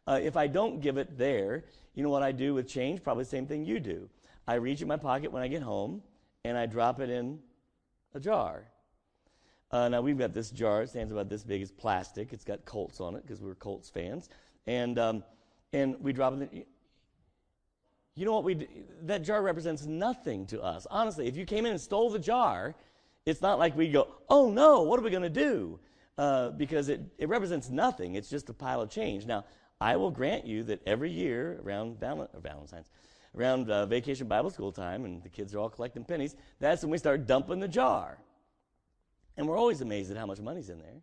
Uh, 0.08 0.20
if 0.22 0.38
I 0.38 0.48
don't 0.48 0.82
give 0.82 0.98
it 0.98 1.18
there, 1.18 1.64
you 1.96 2.04
know 2.04 2.10
what 2.10 2.24
I 2.24 2.32
do 2.32 2.54
with 2.54 2.68
change? 2.68 3.02
Probably 3.04 3.24
the 3.24 3.30
same 3.30 3.48
thing 3.48 3.66
you 3.66 3.80
do. 3.80 4.10
I 4.48 4.56
reach 4.56 4.82
in 4.82 4.88
my 4.88 4.98
pocket 4.98 5.32
when 5.32 5.42
I 5.42 5.48
get 5.48 5.64
home 5.64 6.04
and 6.44 6.58
I 6.58 6.66
drop 6.66 7.00
it 7.00 7.10
in 7.10 7.40
a 8.14 8.20
jar. 8.20 8.66
Uh, 9.72 9.90
now 9.90 10.02
we've 10.02 10.18
got 10.18 10.34
this 10.34 10.52
jar. 10.52 10.84
It 10.84 10.90
stands 10.90 11.12
about 11.12 11.30
this 11.30 11.44
big. 11.44 11.62
It's 11.62 11.72
plastic. 11.72 12.34
It's 12.34 12.44
got 12.44 12.66
Colts 12.66 13.02
on 13.02 13.16
it 13.16 13.24
because 13.24 13.42
we're 13.42 13.56
Colts 13.56 13.90
fans, 13.90 14.30
and 14.68 15.00
um, 15.00 15.24
and 15.74 15.96
we 16.02 16.14
drop 16.14 16.34
it. 16.34 16.50
In, 16.52 16.66
you 18.16 18.26
know 18.26 18.34
what 18.34 18.44
we? 18.44 18.68
That 19.04 19.24
jar 19.24 19.42
represents 19.42 19.86
nothing 19.86 20.46
to 20.48 20.62
us. 20.62 20.88
Honestly, 20.90 21.28
if 21.28 21.36
you 21.36 21.46
came 21.46 21.66
in 21.66 21.72
and 21.72 21.82
stole 21.82 22.10
the 22.10 22.20
jar, 22.20 22.76
it's 23.26 23.42
not 23.42 23.60
like 23.60 23.76
we 23.76 23.90
go, 23.90 24.08
"Oh 24.30 24.50
no, 24.50 24.84
what 24.84 25.00
are 25.00 25.04
we 25.04 25.10
going 25.10 25.24
to 25.24 25.30
do?" 25.30 25.80
Uh, 26.18 26.52
because 26.52 26.88
it 26.90 27.02
it 27.18 27.28
represents 27.28 27.70
nothing. 27.70 28.16
It's 28.16 28.30
just 28.30 28.50
a 28.50 28.54
pile 28.54 28.82
of 28.82 28.90
change. 28.90 29.26
Now 29.26 29.46
I 29.82 29.98
will 29.98 30.12
grant 30.12 30.46
you 30.46 30.64
that 30.64 30.82
every 30.88 31.12
year 31.12 31.60
around 31.64 32.00
Val- 32.00 32.30
Valentine's 32.42 32.90
around 33.38 33.70
uh, 33.70 33.86
vacation 33.86 34.28
Bible 34.28 34.50
school 34.50 34.72
time 34.72 35.06
and 35.06 35.22
the 35.22 35.30
kids 35.30 35.54
are 35.54 35.60
all 35.60 35.70
collecting 35.70 36.06
pennies, 36.06 36.36
that's 36.60 36.82
when 36.82 36.90
we 36.92 36.98
start 36.98 37.28
dumping 37.28 37.60
the 37.60 37.68
jar. 37.68 38.18
And 39.38 39.48
we're 39.48 39.58
always 39.58 39.82
amazed 39.82 40.10
at 40.12 40.18
how 40.18 40.26
much 40.26 40.40
money's 40.40 40.70
in 40.70 40.80
there 40.80 41.02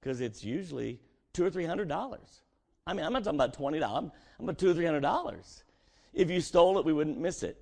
because 0.00 0.22
it's 0.22 0.42
usually 0.42 0.98
two 1.34 1.44
or 1.44 1.50
three 1.50 1.66
hundred 1.66 1.88
dollars. 1.88 2.40
I 2.86 2.94
mean, 2.94 3.04
I'm 3.04 3.12
not 3.12 3.24
talking 3.24 3.38
about 3.38 3.54
twenty 3.54 3.78
dollars. 3.78 4.10
I'm 4.38 4.44
about 4.44 4.58
two 4.58 4.70
or 4.70 4.74
three 4.74 4.86
hundred 4.86 5.00
dollars. 5.00 5.64
If 6.12 6.30
you 6.30 6.40
stole 6.40 6.78
it, 6.78 6.84
we 6.84 6.92
wouldn't 6.92 7.18
miss 7.18 7.42
it. 7.42 7.56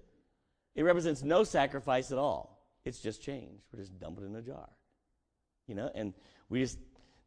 It 0.75 0.82
represents 0.82 1.22
no 1.22 1.44
sacrifice 1.44 2.12
at 2.12 2.18
all. 2.18 2.64
It's 2.84 3.00
just 3.00 3.22
change. 3.22 3.60
We're 3.72 3.80
just 3.80 3.98
dumping 3.98 4.25
it 4.25 4.28
in 4.28 4.37
a 4.37 4.42
jar, 4.42 4.68
you 5.66 5.75
know. 5.75 5.90
And 5.94 6.14
we 6.48 6.60
just 6.60 6.78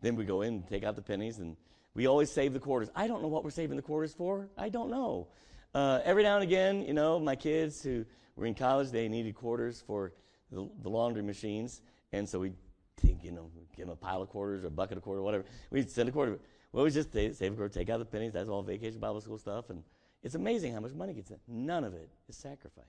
then 0.02 0.16
we 0.16 0.26
go 0.26 0.42
in 0.42 0.54
and 0.54 0.68
take 0.68 0.84
out 0.84 0.96
the 0.96 1.02
pennies, 1.02 1.40
and 1.40 1.56
we 1.94 2.08
always 2.08 2.32
save 2.32 2.54
the 2.54 2.60
quarters. 2.60 2.90
I 2.96 3.08
don't 3.08 3.22
know 3.22 3.28
what 3.28 3.44
we're 3.44 3.52
saving 3.52 3.76
the 3.76 3.84
quarters 3.84 4.14
for. 4.14 4.50
I 4.58 4.70
don't 4.70 4.90
know. 4.90 5.28
Uh, 5.74 6.00
every 6.04 6.24
now 6.24 6.36
and 6.36 6.44
again, 6.44 6.82
you 6.84 6.94
know, 6.94 7.20
my 7.20 7.36
kids 7.36 7.82
who 7.84 8.06
were 8.36 8.46
in 8.46 8.56
college, 8.56 8.92
they 8.92 9.08
needed 9.08 9.36
quarters 9.36 9.84
for 9.86 10.14
the, 10.52 10.70
the 10.82 10.90
laundry 10.90 11.24
machines, 11.24 11.82
and 12.12 12.28
so 12.28 12.40
we, 12.40 12.54
you 13.04 13.32
know, 13.32 13.50
give 13.76 13.86
them 13.86 13.94
a 13.94 13.96
pile 13.96 14.22
of 14.22 14.30
quarters 14.30 14.64
or 14.64 14.68
a 14.68 14.72
bucket 14.72 14.98
of 14.98 15.04
quarters, 15.04 15.24
whatever. 15.24 15.46
We'd 15.70 15.90
send 15.90 16.10
a 16.10 16.12
quarter. 16.12 16.40
We 16.72 16.90
just 16.90 17.12
save 17.12 17.42
a 17.42 17.56
quarter, 17.56 17.70
take 17.70 17.90
out 17.90 18.00
the 18.00 18.06
pennies. 18.06 18.34
That's 18.34 18.50
all 18.50 18.64
vacation 18.64 19.00
Bible 19.00 19.22
school 19.22 19.38
stuff, 19.38 19.70
and 19.70 19.84
it's 20.24 20.36
amazing 20.36 20.74
how 20.74 20.80
much 20.80 20.94
money 20.94 21.14
gets 21.14 21.32
in. 21.32 21.38
None 21.48 21.84
of 21.84 21.94
it 21.94 22.10
is 22.30 22.38
sacrifice. 22.38 22.86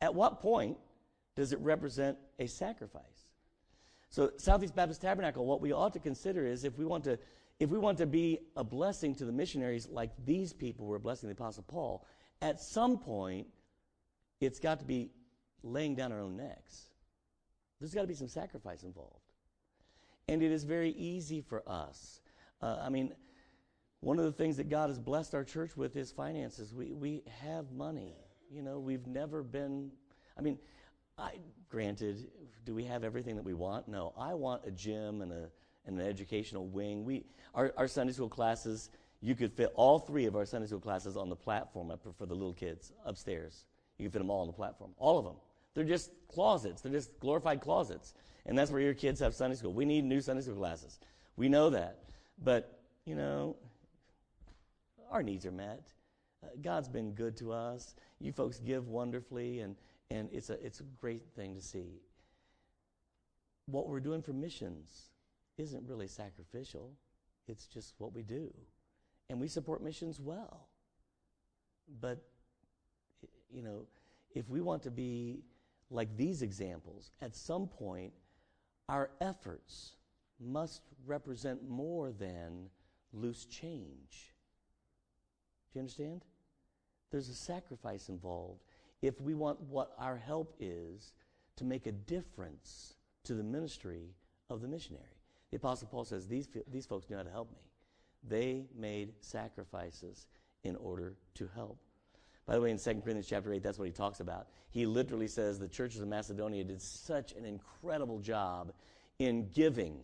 At 0.00 0.14
what 0.14 0.40
point 0.40 0.78
does 1.36 1.52
it 1.52 1.58
represent 1.60 2.16
a 2.38 2.46
sacrifice? 2.46 3.02
So, 4.08 4.32
Southeast 4.38 4.74
Baptist 4.74 5.02
Tabernacle, 5.02 5.44
what 5.46 5.60
we 5.60 5.72
ought 5.72 5.92
to 5.92 6.00
consider 6.00 6.46
is 6.46 6.64
if 6.64 6.78
we 6.78 6.84
want 6.84 7.04
to 7.04 7.18
if 7.60 7.68
we 7.68 7.78
want 7.78 7.98
to 7.98 8.06
be 8.06 8.38
a 8.56 8.64
blessing 8.64 9.14
to 9.16 9.26
the 9.26 9.32
missionaries 9.32 9.86
like 9.86 10.10
these 10.24 10.52
people 10.52 10.86
were 10.86 10.98
blessing 10.98 11.28
the 11.28 11.34
Apostle 11.34 11.62
Paul, 11.68 12.06
at 12.40 12.58
some 12.58 12.98
point, 12.98 13.46
it's 14.40 14.58
got 14.58 14.78
to 14.80 14.86
be 14.86 15.10
laying 15.62 15.94
down 15.94 16.10
our 16.10 16.20
own 16.20 16.38
necks. 16.38 16.89
There's 17.80 17.94
got 17.94 18.02
to 18.02 18.06
be 18.06 18.14
some 18.14 18.28
sacrifice 18.28 18.82
involved. 18.82 19.32
And 20.28 20.42
it 20.42 20.52
is 20.52 20.64
very 20.64 20.90
easy 20.90 21.40
for 21.40 21.62
us. 21.66 22.20
Uh, 22.62 22.78
I 22.80 22.90
mean, 22.90 23.12
one 24.00 24.18
of 24.18 24.24
the 24.24 24.32
things 24.32 24.56
that 24.58 24.68
God 24.68 24.90
has 24.90 24.98
blessed 24.98 25.34
our 25.34 25.44
church 25.44 25.76
with 25.76 25.96
is 25.96 26.12
finances. 26.12 26.74
We, 26.74 26.92
we 26.92 27.22
have 27.42 27.72
money. 27.72 28.14
You 28.50 28.62
know, 28.62 28.78
we've 28.78 29.06
never 29.06 29.42
been, 29.42 29.90
I 30.38 30.42
mean, 30.42 30.58
I, 31.18 31.32
granted, 31.68 32.28
do 32.64 32.74
we 32.74 32.84
have 32.84 33.04
everything 33.04 33.36
that 33.36 33.44
we 33.44 33.54
want? 33.54 33.88
No. 33.88 34.12
I 34.18 34.34
want 34.34 34.62
a 34.66 34.70
gym 34.70 35.22
and, 35.22 35.32
a, 35.32 35.50
and 35.86 35.98
an 35.98 36.06
educational 36.06 36.66
wing. 36.66 37.04
We, 37.04 37.24
our, 37.54 37.72
our 37.76 37.88
Sunday 37.88 38.12
school 38.12 38.28
classes, 38.28 38.90
you 39.20 39.34
could 39.34 39.52
fit 39.52 39.72
all 39.74 39.98
three 39.98 40.26
of 40.26 40.36
our 40.36 40.46
Sunday 40.46 40.66
school 40.66 40.80
classes 40.80 41.16
on 41.16 41.28
the 41.28 41.36
platform 41.36 41.92
for 42.16 42.26
the 42.26 42.34
little 42.34 42.54
kids 42.54 42.92
upstairs. 43.04 43.64
You 43.98 44.04
can 44.04 44.12
fit 44.12 44.18
them 44.18 44.30
all 44.30 44.40
on 44.40 44.46
the 44.46 44.52
platform, 44.52 44.92
all 44.96 45.18
of 45.18 45.24
them. 45.24 45.36
They're 45.74 45.84
just 45.84 46.10
closets. 46.28 46.82
They're 46.82 46.92
just 46.92 47.18
glorified 47.20 47.60
closets. 47.60 48.14
And 48.46 48.58
that's 48.58 48.70
where 48.70 48.80
your 48.80 48.94
kids 48.94 49.20
have 49.20 49.34
Sunday 49.34 49.56
school. 49.56 49.72
We 49.72 49.84
need 49.84 50.04
new 50.04 50.20
Sunday 50.20 50.42
school 50.42 50.56
classes. 50.56 50.98
We 51.36 51.48
know 51.48 51.70
that. 51.70 51.98
But, 52.42 52.80
you 53.04 53.14
know, 53.14 53.56
our 55.10 55.22
needs 55.22 55.46
are 55.46 55.52
met. 55.52 55.92
Uh, 56.42 56.48
God's 56.62 56.88
been 56.88 57.12
good 57.12 57.36
to 57.38 57.52
us. 57.52 57.94
You 58.18 58.32
folks 58.32 58.58
give 58.58 58.88
wonderfully, 58.88 59.60
and, 59.60 59.76
and 60.10 60.28
it's, 60.32 60.50
a, 60.50 60.64
it's 60.64 60.80
a 60.80 60.84
great 61.00 61.22
thing 61.36 61.54
to 61.54 61.60
see. 61.60 62.00
What 63.66 63.88
we're 63.88 64.00
doing 64.00 64.22
for 64.22 64.32
missions 64.32 65.10
isn't 65.58 65.86
really 65.86 66.08
sacrificial, 66.08 66.92
it's 67.46 67.66
just 67.66 67.94
what 67.98 68.14
we 68.14 68.22
do. 68.22 68.52
And 69.28 69.38
we 69.38 69.48
support 69.48 69.82
missions 69.82 70.18
well. 70.18 70.68
But, 72.00 72.22
you 73.50 73.62
know, 73.62 73.86
if 74.34 74.48
we 74.48 74.60
want 74.60 74.82
to 74.84 74.90
be 74.90 75.40
like 75.90 76.16
these 76.16 76.42
examples, 76.42 77.10
at 77.20 77.34
some 77.34 77.66
point, 77.66 78.12
our 78.88 79.10
efforts 79.20 79.92
must 80.40 80.82
represent 81.06 81.68
more 81.68 82.12
than 82.12 82.70
loose 83.12 83.44
change. 83.44 84.34
Do 85.72 85.78
you 85.78 85.80
understand? 85.80 86.24
There's 87.10 87.28
a 87.28 87.34
sacrifice 87.34 88.08
involved 88.08 88.62
if 89.02 89.20
we 89.20 89.34
want 89.34 89.60
what 89.62 89.92
our 89.98 90.16
help 90.16 90.54
is 90.60 91.12
to 91.56 91.64
make 91.64 91.86
a 91.86 91.92
difference 91.92 92.94
to 93.24 93.34
the 93.34 93.42
ministry 93.42 94.14
of 94.48 94.60
the 94.60 94.68
missionary. 94.68 95.04
The 95.50 95.56
Apostle 95.56 95.88
Paul 95.88 96.04
says, 96.04 96.26
These, 96.26 96.48
these 96.70 96.86
folks 96.86 97.08
knew 97.10 97.16
how 97.16 97.22
to 97.22 97.30
help 97.30 97.50
me. 97.50 97.58
They 98.28 98.66
made 98.76 99.14
sacrifices 99.20 100.26
in 100.62 100.76
order 100.76 101.14
to 101.34 101.48
help. 101.54 101.78
By 102.46 102.54
the 102.54 102.60
way, 102.60 102.70
in 102.70 102.78
2 102.78 102.84
Corinthians 102.84 103.26
chapter 103.26 103.52
8, 103.52 103.62
that's 103.62 103.78
what 103.78 103.86
he 103.86 103.92
talks 103.92 104.20
about. 104.20 104.48
He 104.70 104.86
literally 104.86 105.28
says 105.28 105.58
the 105.58 105.68
churches 105.68 106.00
of 106.00 106.08
Macedonia 106.08 106.64
did 106.64 106.80
such 106.80 107.32
an 107.32 107.44
incredible 107.44 108.18
job 108.18 108.72
in 109.18 109.48
giving. 109.50 110.00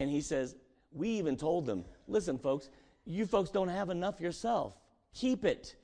And 0.00 0.10
he 0.10 0.20
says, 0.20 0.54
We 0.92 1.08
even 1.10 1.36
told 1.36 1.66
them, 1.66 1.84
listen, 2.06 2.38
folks, 2.38 2.70
you 3.04 3.26
folks 3.26 3.50
don't 3.50 3.68
have 3.68 3.90
enough 3.90 4.20
yourself. 4.20 4.78
Keep 5.14 5.44
it. 5.44 5.76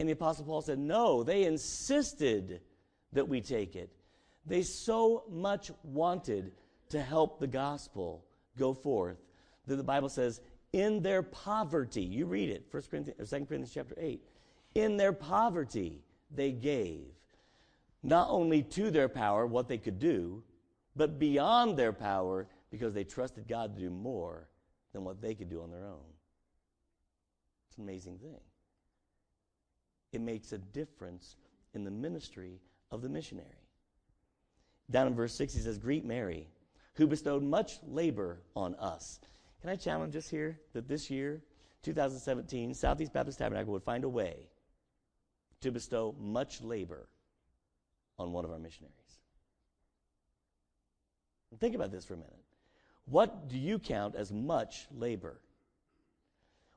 And 0.00 0.08
the 0.08 0.14
Apostle 0.14 0.44
Paul 0.44 0.62
said, 0.62 0.78
No, 0.78 1.22
they 1.22 1.44
insisted 1.44 2.60
that 3.12 3.28
we 3.28 3.40
take 3.40 3.76
it. 3.76 3.90
They 4.46 4.62
so 4.62 5.24
much 5.30 5.70
wanted 5.82 6.52
to 6.90 7.00
help 7.00 7.38
the 7.38 7.46
gospel 7.46 8.24
go 8.58 8.74
forth 8.74 9.18
that 9.66 9.76
the 9.76 9.84
Bible 9.84 10.08
says, 10.08 10.40
in 10.72 11.02
their 11.02 11.22
poverty, 11.22 12.02
you 12.02 12.26
read 12.26 12.50
it, 12.50 12.66
1 12.70 12.82
Corinthians, 12.90 13.20
or 13.20 13.38
2 13.38 13.46
Corinthians 13.46 13.72
chapter 13.72 13.94
8, 13.96 14.20
in 14.74 14.96
their 14.96 15.12
poverty, 15.12 16.02
they 16.30 16.52
gave 16.52 17.06
not 18.02 18.28
only 18.28 18.62
to 18.62 18.90
their 18.90 19.08
power 19.08 19.46
what 19.46 19.68
they 19.68 19.78
could 19.78 19.98
do, 19.98 20.42
but 20.94 21.18
beyond 21.18 21.76
their 21.76 21.92
power 21.92 22.46
because 22.70 22.92
they 22.92 23.04
trusted 23.04 23.48
God 23.48 23.74
to 23.74 23.80
do 23.82 23.90
more 23.90 24.48
than 24.92 25.04
what 25.04 25.20
they 25.20 25.34
could 25.34 25.48
do 25.48 25.62
on 25.62 25.70
their 25.70 25.86
own. 25.86 26.04
It's 27.68 27.78
an 27.78 27.84
amazing 27.84 28.18
thing. 28.18 28.40
It 30.12 30.20
makes 30.20 30.52
a 30.52 30.58
difference 30.58 31.36
in 31.72 31.82
the 31.82 31.90
ministry 31.90 32.60
of 32.92 33.02
the 33.02 33.08
missionary. 33.08 33.48
Down 34.90 35.06
in 35.06 35.14
verse 35.14 35.34
6, 35.34 35.54
he 35.54 35.60
says, 35.60 35.78
Greet 35.78 36.04
Mary, 36.04 36.46
who 36.94 37.06
bestowed 37.06 37.42
much 37.42 37.78
labor 37.86 38.42
on 38.54 38.74
us. 38.76 39.18
Can 39.60 39.70
I 39.70 39.76
challenge 39.76 40.14
us 40.14 40.28
here 40.28 40.60
that 40.74 40.86
this 40.86 41.10
year, 41.10 41.42
2017, 41.82 42.74
Southeast 42.74 43.12
Baptist 43.12 43.38
Tabernacle 43.38 43.72
would 43.72 43.82
find 43.82 44.04
a 44.04 44.08
way 44.08 44.48
to 45.64 45.72
bestow 45.72 46.14
much 46.20 46.60
labor 46.60 47.08
on 48.18 48.32
one 48.32 48.44
of 48.44 48.50
our 48.50 48.58
missionaries. 48.58 48.92
Think 51.58 51.74
about 51.74 51.90
this 51.90 52.04
for 52.04 52.14
a 52.14 52.18
minute. 52.18 52.32
What 53.06 53.48
do 53.48 53.58
you 53.58 53.78
count 53.78 54.14
as 54.14 54.30
much 54.30 54.86
labor? 54.94 55.40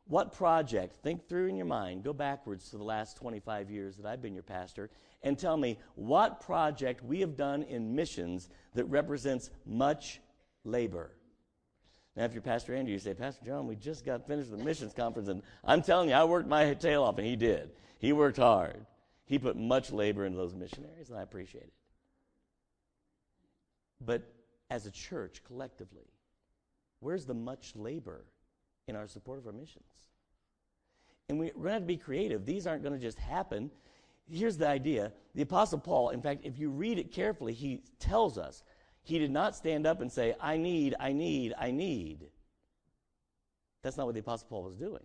What 0.07 0.31
project, 0.31 0.95
think 0.95 1.27
through 1.27 1.47
in 1.47 1.57
your 1.57 1.65
mind, 1.65 2.03
go 2.03 2.13
backwards 2.13 2.69
to 2.69 2.77
the 2.77 2.83
last 2.83 3.17
25 3.17 3.69
years 3.69 3.97
that 3.97 4.05
I've 4.05 4.21
been 4.21 4.33
your 4.33 4.43
pastor, 4.43 4.89
and 5.21 5.37
tell 5.37 5.57
me 5.57 5.79
what 5.95 6.39
project 6.39 7.03
we 7.03 7.19
have 7.19 7.35
done 7.35 7.63
in 7.63 7.93
missions 7.93 8.47
that 8.73 8.85
represents 8.85 9.49
much 9.65 10.21
labor. 10.63 11.11
Now, 12.17 12.25
if 12.25 12.33
you're 12.33 12.41
Pastor 12.41 12.73
Andrew, 12.73 12.91
you 12.91 12.97
say, 12.97 13.13
Pastor 13.13 13.45
John, 13.45 13.67
we 13.67 13.75
just 13.75 14.03
got 14.03 14.25
finished 14.25 14.49
the 14.49 14.57
missions 14.57 14.91
conference, 14.91 15.29
and 15.29 15.43
I'm 15.63 15.83
telling 15.83 16.09
you, 16.09 16.15
I 16.15 16.23
worked 16.23 16.49
my 16.49 16.73
tail 16.73 17.03
off, 17.03 17.19
and 17.19 17.27
he 17.27 17.35
did. 17.35 17.69
He 17.99 18.11
worked 18.11 18.37
hard. 18.37 18.87
He 19.25 19.37
put 19.37 19.55
much 19.55 19.91
labor 19.91 20.25
into 20.25 20.35
those 20.35 20.55
missionaries, 20.55 21.11
and 21.11 21.19
I 21.19 21.21
appreciate 21.21 21.65
it. 21.65 21.73
But 24.03 24.23
as 24.71 24.87
a 24.87 24.91
church, 24.91 25.43
collectively, 25.45 26.07
where's 27.01 27.25
the 27.25 27.35
much 27.35 27.73
labor 27.75 28.25
in 28.87 28.95
our 28.95 29.05
support 29.05 29.37
of 29.37 29.45
our 29.45 29.53
missions? 29.53 29.85
And 31.29 31.37
we, 31.37 31.49
are 31.49 31.53
going 31.53 31.65
to 31.65 31.71
have 31.73 31.81
to 31.83 31.87
be 31.87 31.97
creative. 31.97 32.47
These 32.47 32.65
aren't 32.65 32.81
going 32.81 32.95
to 32.95 32.99
just 32.99 33.19
happen. 33.19 33.69
Here's 34.27 34.57
the 34.57 34.67
idea 34.67 35.11
the 35.35 35.43
Apostle 35.43 35.77
Paul, 35.77 36.09
in 36.09 36.23
fact, 36.23 36.45
if 36.45 36.57
you 36.57 36.71
read 36.71 36.97
it 36.97 37.11
carefully, 37.11 37.53
he 37.53 37.83
tells 37.99 38.39
us 38.39 38.63
he 39.07 39.19
did 39.19 39.31
not 39.31 39.55
stand 39.55 39.87
up 39.87 40.01
and 40.01 40.11
say, 40.11 40.35
I 40.39 40.57
need, 40.57 40.95
I 40.99 41.13
need, 41.13 41.53
I 41.57 41.71
need. 41.71 42.27
That's 43.81 43.97
not 43.97 44.05
what 44.05 44.15
the 44.15 44.21
Apostle 44.21 44.47
Paul 44.49 44.63
was 44.63 44.75
doing 44.75 45.03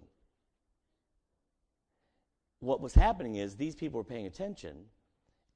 what 2.62 2.81
was 2.81 2.95
happening 2.95 3.37
is 3.37 3.57
these 3.57 3.75
people 3.75 3.99
were 3.99 4.05
paying 4.05 4.27
attention 4.27 4.85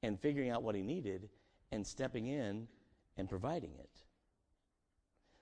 and 0.03 0.19
figuring 0.19 0.49
out 0.49 0.61
what 0.61 0.75
he 0.75 0.81
needed 0.81 1.29
and 1.71 1.87
stepping 1.87 2.27
in 2.27 2.67
and 3.15 3.29
providing 3.29 3.71
it. 3.79 3.89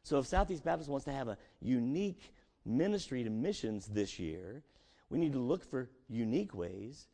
So 0.04 0.20
if 0.20 0.28
Southeast 0.28 0.64
Baptist 0.64 0.92
wants 0.92 1.06
to 1.06 1.12
have 1.12 1.28
a 1.28 1.38
unique 1.62 2.32
ministry 2.66 3.24
to 3.24 3.32
missions 3.32 3.88
this 3.88 4.20
year, 4.20 4.62
we 5.10 5.18
need 5.18 5.34
to 5.34 5.40
look 5.40 5.68
for 5.68 5.90
unique 6.08 6.54
ways 6.54 7.08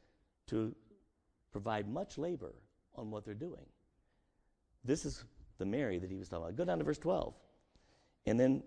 to 0.47 0.75
provide 1.53 1.87
much 1.87 2.17
labor 2.17 2.53
on 2.95 3.09
what 3.09 3.23
they're 3.23 3.33
doing. 3.33 3.65
This 4.83 5.05
is 5.05 5.23
the 5.61 5.65
Mary 5.65 5.99
that 5.99 6.09
he 6.09 6.17
was 6.17 6.27
talking 6.27 6.45
about. 6.45 6.57
Go 6.57 6.65
down 6.65 6.79
to 6.79 6.83
verse 6.83 6.97
12. 6.97 7.33
And 8.25 8.39
then, 8.39 8.63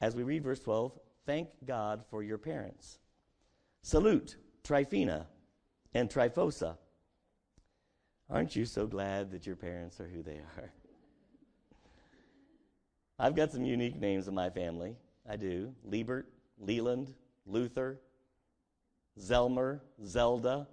as 0.00 0.16
we 0.16 0.22
read 0.22 0.42
verse 0.42 0.60
12, 0.60 0.98
thank 1.26 1.48
God 1.64 2.02
for 2.10 2.22
your 2.22 2.38
parents. 2.38 2.98
Salute 3.82 4.36
Tryphena 4.64 5.26
and 5.92 6.08
Tryphosa. 6.08 6.78
Aren't 8.30 8.56
you 8.56 8.64
so 8.64 8.86
glad 8.86 9.30
that 9.32 9.46
your 9.46 9.56
parents 9.56 10.00
are 10.00 10.08
who 10.08 10.22
they 10.22 10.36
are? 10.36 10.72
I've 13.18 13.36
got 13.36 13.52
some 13.52 13.64
unique 13.64 14.00
names 14.00 14.26
in 14.26 14.34
my 14.34 14.48
family. 14.48 14.96
I 15.28 15.36
do. 15.36 15.74
Liebert, 15.84 16.24
Leland, 16.58 17.12
Luther, 17.44 18.00
Zelmer, 19.20 19.80
Zelda. 20.06 20.66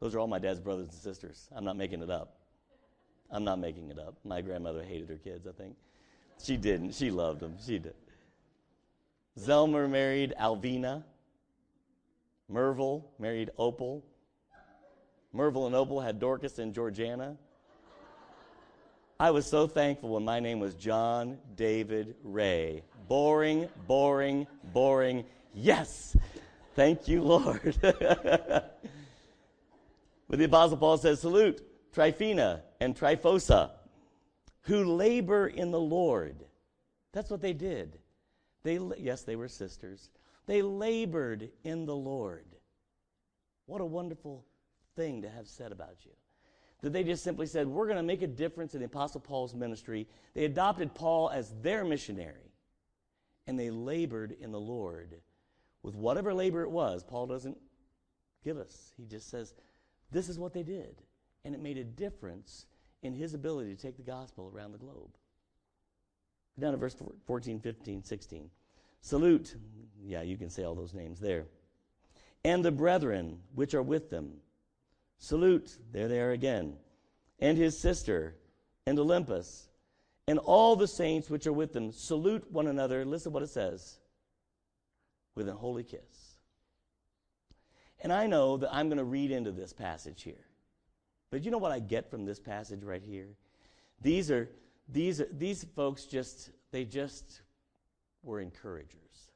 Those 0.00 0.14
are 0.14 0.18
all 0.18 0.26
my 0.26 0.40
dad's 0.40 0.60
brothers 0.60 0.88
and 0.88 0.96
sisters. 0.96 1.48
I'm 1.54 1.64
not 1.64 1.76
making 1.76 2.02
it 2.02 2.10
up. 2.10 2.33
I'm 3.30 3.44
not 3.44 3.58
making 3.58 3.90
it 3.90 3.98
up. 3.98 4.14
My 4.24 4.40
grandmother 4.40 4.82
hated 4.82 5.08
her 5.08 5.16
kids, 5.16 5.46
I 5.46 5.52
think. 5.52 5.76
She 6.42 6.56
didn't. 6.56 6.94
She 6.94 7.10
loved 7.10 7.40
them. 7.40 7.56
She 7.64 7.78
did. 7.78 7.94
Zelmer 9.38 9.90
married 9.90 10.34
Alvina. 10.40 11.02
Merville 12.50 13.04
married 13.18 13.50
Opal. 13.58 14.04
Merville 15.32 15.66
and 15.66 15.74
Opal 15.74 16.00
had 16.00 16.20
Dorcas 16.20 16.58
and 16.58 16.72
Georgiana. 16.74 17.36
I 19.18 19.30
was 19.30 19.46
so 19.46 19.66
thankful 19.66 20.10
when 20.10 20.24
my 20.24 20.40
name 20.40 20.60
was 20.60 20.74
John 20.74 21.38
David 21.56 22.14
Ray. 22.22 22.82
Boring, 23.08 23.68
boring, 23.86 24.46
boring. 24.72 25.24
Yes! 25.54 26.16
Thank 26.74 27.06
you, 27.08 27.22
Lord. 27.22 27.76
but 27.80 28.78
the 30.28 30.44
Apostle 30.44 30.76
Paul 30.76 30.98
says, 30.98 31.20
Salute 31.20 31.62
Tryphena 31.94 32.62
and 32.80 32.96
Tryphosa, 32.96 33.70
who 34.62 34.84
labor 34.84 35.46
in 35.46 35.70
the 35.70 35.80
Lord. 35.80 36.44
That's 37.12 37.30
what 37.30 37.40
they 37.40 37.52
did. 37.52 37.98
They, 38.64 38.80
yes, 38.98 39.22
they 39.22 39.36
were 39.36 39.46
sisters. 39.46 40.10
They 40.46 40.60
labored 40.60 41.50
in 41.62 41.86
the 41.86 41.94
Lord. 41.94 42.46
What 43.66 43.80
a 43.80 43.86
wonderful 43.86 44.44
thing 44.96 45.22
to 45.22 45.30
have 45.30 45.46
said 45.46 45.70
about 45.70 46.04
you. 46.04 46.10
that 46.82 46.92
they 46.92 47.04
just 47.04 47.22
simply 47.22 47.46
said, 47.46 47.66
We're 47.68 47.86
going 47.86 47.96
to 47.96 48.02
make 48.02 48.22
a 48.22 48.26
difference 48.26 48.74
in 48.74 48.80
the 48.80 48.86
Apostle 48.86 49.20
Paul's 49.20 49.54
ministry. 49.54 50.08
They 50.34 50.44
adopted 50.44 50.94
Paul 50.94 51.30
as 51.30 51.54
their 51.62 51.84
missionary, 51.84 52.52
and 53.46 53.58
they 53.58 53.70
labored 53.70 54.32
in 54.40 54.50
the 54.50 54.60
Lord 54.60 55.20
with 55.82 55.94
whatever 55.94 56.34
labor 56.34 56.62
it 56.62 56.70
was. 56.70 57.04
Paul 57.04 57.26
doesn't 57.26 57.56
give 58.42 58.58
us, 58.58 58.92
he 58.96 59.06
just 59.06 59.30
says, 59.30 59.54
This 60.10 60.28
is 60.28 60.38
what 60.38 60.52
they 60.52 60.64
did. 60.64 61.00
And 61.44 61.54
it 61.54 61.60
made 61.60 61.78
a 61.78 61.84
difference 61.84 62.66
in 63.02 63.14
his 63.14 63.34
ability 63.34 63.74
to 63.74 63.80
take 63.80 63.96
the 63.96 64.02
gospel 64.02 64.50
around 64.54 64.72
the 64.72 64.78
globe. 64.78 65.10
Down 66.58 66.72
to 66.72 66.78
verse 66.78 66.96
14, 67.26 67.60
15, 67.60 68.04
16. 68.04 68.50
Salute, 69.00 69.56
yeah, 70.02 70.22
you 70.22 70.36
can 70.36 70.48
say 70.48 70.64
all 70.64 70.74
those 70.74 70.94
names 70.94 71.20
there. 71.20 71.44
And 72.44 72.64
the 72.64 72.72
brethren 72.72 73.40
which 73.54 73.74
are 73.74 73.82
with 73.82 74.10
them. 74.10 74.34
Salute, 75.18 75.76
there 75.92 76.08
they 76.08 76.20
are 76.20 76.30
again. 76.30 76.76
And 77.40 77.58
his 77.58 77.78
sister, 77.78 78.36
and 78.86 78.98
Olympas, 78.98 79.66
and 80.26 80.38
all 80.38 80.76
the 80.76 80.88
saints 80.88 81.28
which 81.28 81.46
are 81.46 81.52
with 81.52 81.72
them. 81.72 81.92
Salute 81.92 82.50
one 82.50 82.66
another. 82.66 83.04
Listen 83.04 83.30
to 83.30 83.34
what 83.34 83.42
it 83.42 83.50
says 83.50 83.98
with 85.34 85.48
a 85.48 85.52
holy 85.52 85.84
kiss. 85.84 86.36
And 88.00 88.12
I 88.12 88.26
know 88.26 88.56
that 88.58 88.72
I'm 88.72 88.88
going 88.88 88.98
to 88.98 89.04
read 89.04 89.30
into 89.30 89.52
this 89.52 89.72
passage 89.72 90.22
here. 90.22 90.46
But 91.34 91.44
you 91.44 91.50
know 91.50 91.58
what 91.58 91.72
I 91.72 91.80
get 91.80 92.08
from 92.08 92.24
this 92.24 92.38
passage 92.38 92.84
right 92.84 93.02
here? 93.02 93.26
These 94.00 94.30
are 94.30 94.48
these 94.88 95.20
these 95.32 95.66
folks 95.74 96.04
just 96.04 96.50
they 96.70 96.84
just 96.84 97.42
were 98.22 98.40
encouragers. 98.40 99.32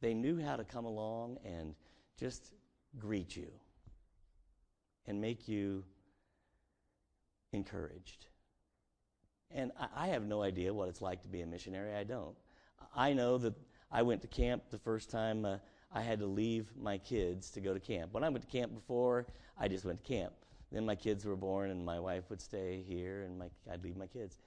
They 0.00 0.14
knew 0.14 0.40
how 0.40 0.54
to 0.54 0.62
come 0.62 0.84
along 0.84 1.38
and 1.44 1.74
just 2.16 2.52
greet 2.96 3.34
you 3.34 3.48
and 5.04 5.20
make 5.20 5.48
you 5.48 5.82
encouraged. 7.52 8.26
And 9.50 9.72
I, 9.80 10.04
I 10.04 10.06
have 10.10 10.22
no 10.22 10.42
idea 10.42 10.72
what 10.72 10.88
it's 10.88 11.02
like 11.02 11.22
to 11.22 11.28
be 11.28 11.40
a 11.40 11.46
missionary. 11.46 11.96
I 11.96 12.04
don't. 12.04 12.36
I 12.94 13.14
know 13.14 13.36
that 13.38 13.54
I 13.90 14.02
went 14.02 14.22
to 14.22 14.28
camp 14.28 14.62
the 14.70 14.78
first 14.78 15.10
time 15.10 15.44
uh, 15.44 15.56
I 15.92 16.02
had 16.02 16.20
to 16.20 16.26
leave 16.26 16.68
my 16.80 16.98
kids 16.98 17.50
to 17.50 17.60
go 17.60 17.74
to 17.74 17.80
camp. 17.80 18.14
When 18.14 18.22
I 18.22 18.28
went 18.28 18.48
to 18.48 18.56
camp 18.56 18.72
before, 18.76 19.26
I 19.58 19.66
just 19.66 19.84
went 19.84 20.04
to 20.04 20.08
camp. 20.08 20.34
Then 20.70 20.84
my 20.84 20.94
kids 20.94 21.24
were 21.24 21.36
born, 21.36 21.70
and 21.70 21.84
my 21.84 21.98
wife 21.98 22.24
would 22.28 22.40
stay 22.40 22.84
here, 22.86 23.22
and 23.22 23.38
my, 23.38 23.46
I'd 23.72 23.82
leave 23.82 23.96
my 23.96 24.06
kids. 24.06 24.38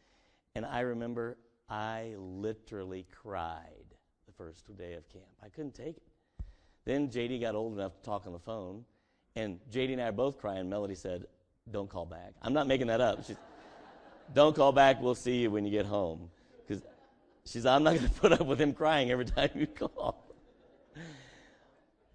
And 0.55 0.65
I 0.65 0.81
remember 0.81 1.38
I 1.69 2.13
literally 2.17 3.05
cried 3.12 3.95
the 4.27 4.34
first 4.34 4.65
day 4.77 4.93
of 4.93 5.07
camp. 5.10 5.25
I 5.43 5.49
couldn't 5.49 5.73
take 5.73 5.97
it. 5.97 6.03
Then 6.86 7.10
JD 7.10 7.41
got 7.41 7.55
old 7.55 7.73
enough 7.73 7.95
to 7.95 8.01
talk 8.01 8.27
on 8.27 8.34
the 8.34 8.39
phone, 8.39 8.84
and 9.36 9.60
JD 9.71 9.93
and 9.93 10.01
I 10.01 10.07
are 10.07 10.12
both 10.12 10.38
crying. 10.38 10.69
Melody 10.69 10.95
said, 10.95 11.25
Don't 11.71 11.89
call 11.89 12.05
back. 12.05 12.34
I'm 12.41 12.53
not 12.53 12.67
making 12.67 12.88
that 12.88 13.01
up. 13.01 13.25
She's, 13.25 13.38
Don't 14.34 14.55
call 14.55 14.71
back. 14.71 15.01
We'll 15.01 15.15
see 15.15 15.38
you 15.38 15.51
when 15.51 15.65
you 15.65 15.71
get 15.71 15.86
home. 15.86 16.29
Because 16.67 16.84
she's, 17.45 17.65
I'm 17.65 17.84
not 17.84 17.95
going 17.95 18.07
to 18.13 18.13
put 18.13 18.34
up 18.34 18.45
with 18.45 18.60
him 18.60 18.73
crying 18.73 19.10
every 19.10 19.25
time 19.25 19.49
you 19.55 19.67
call. 19.67 20.36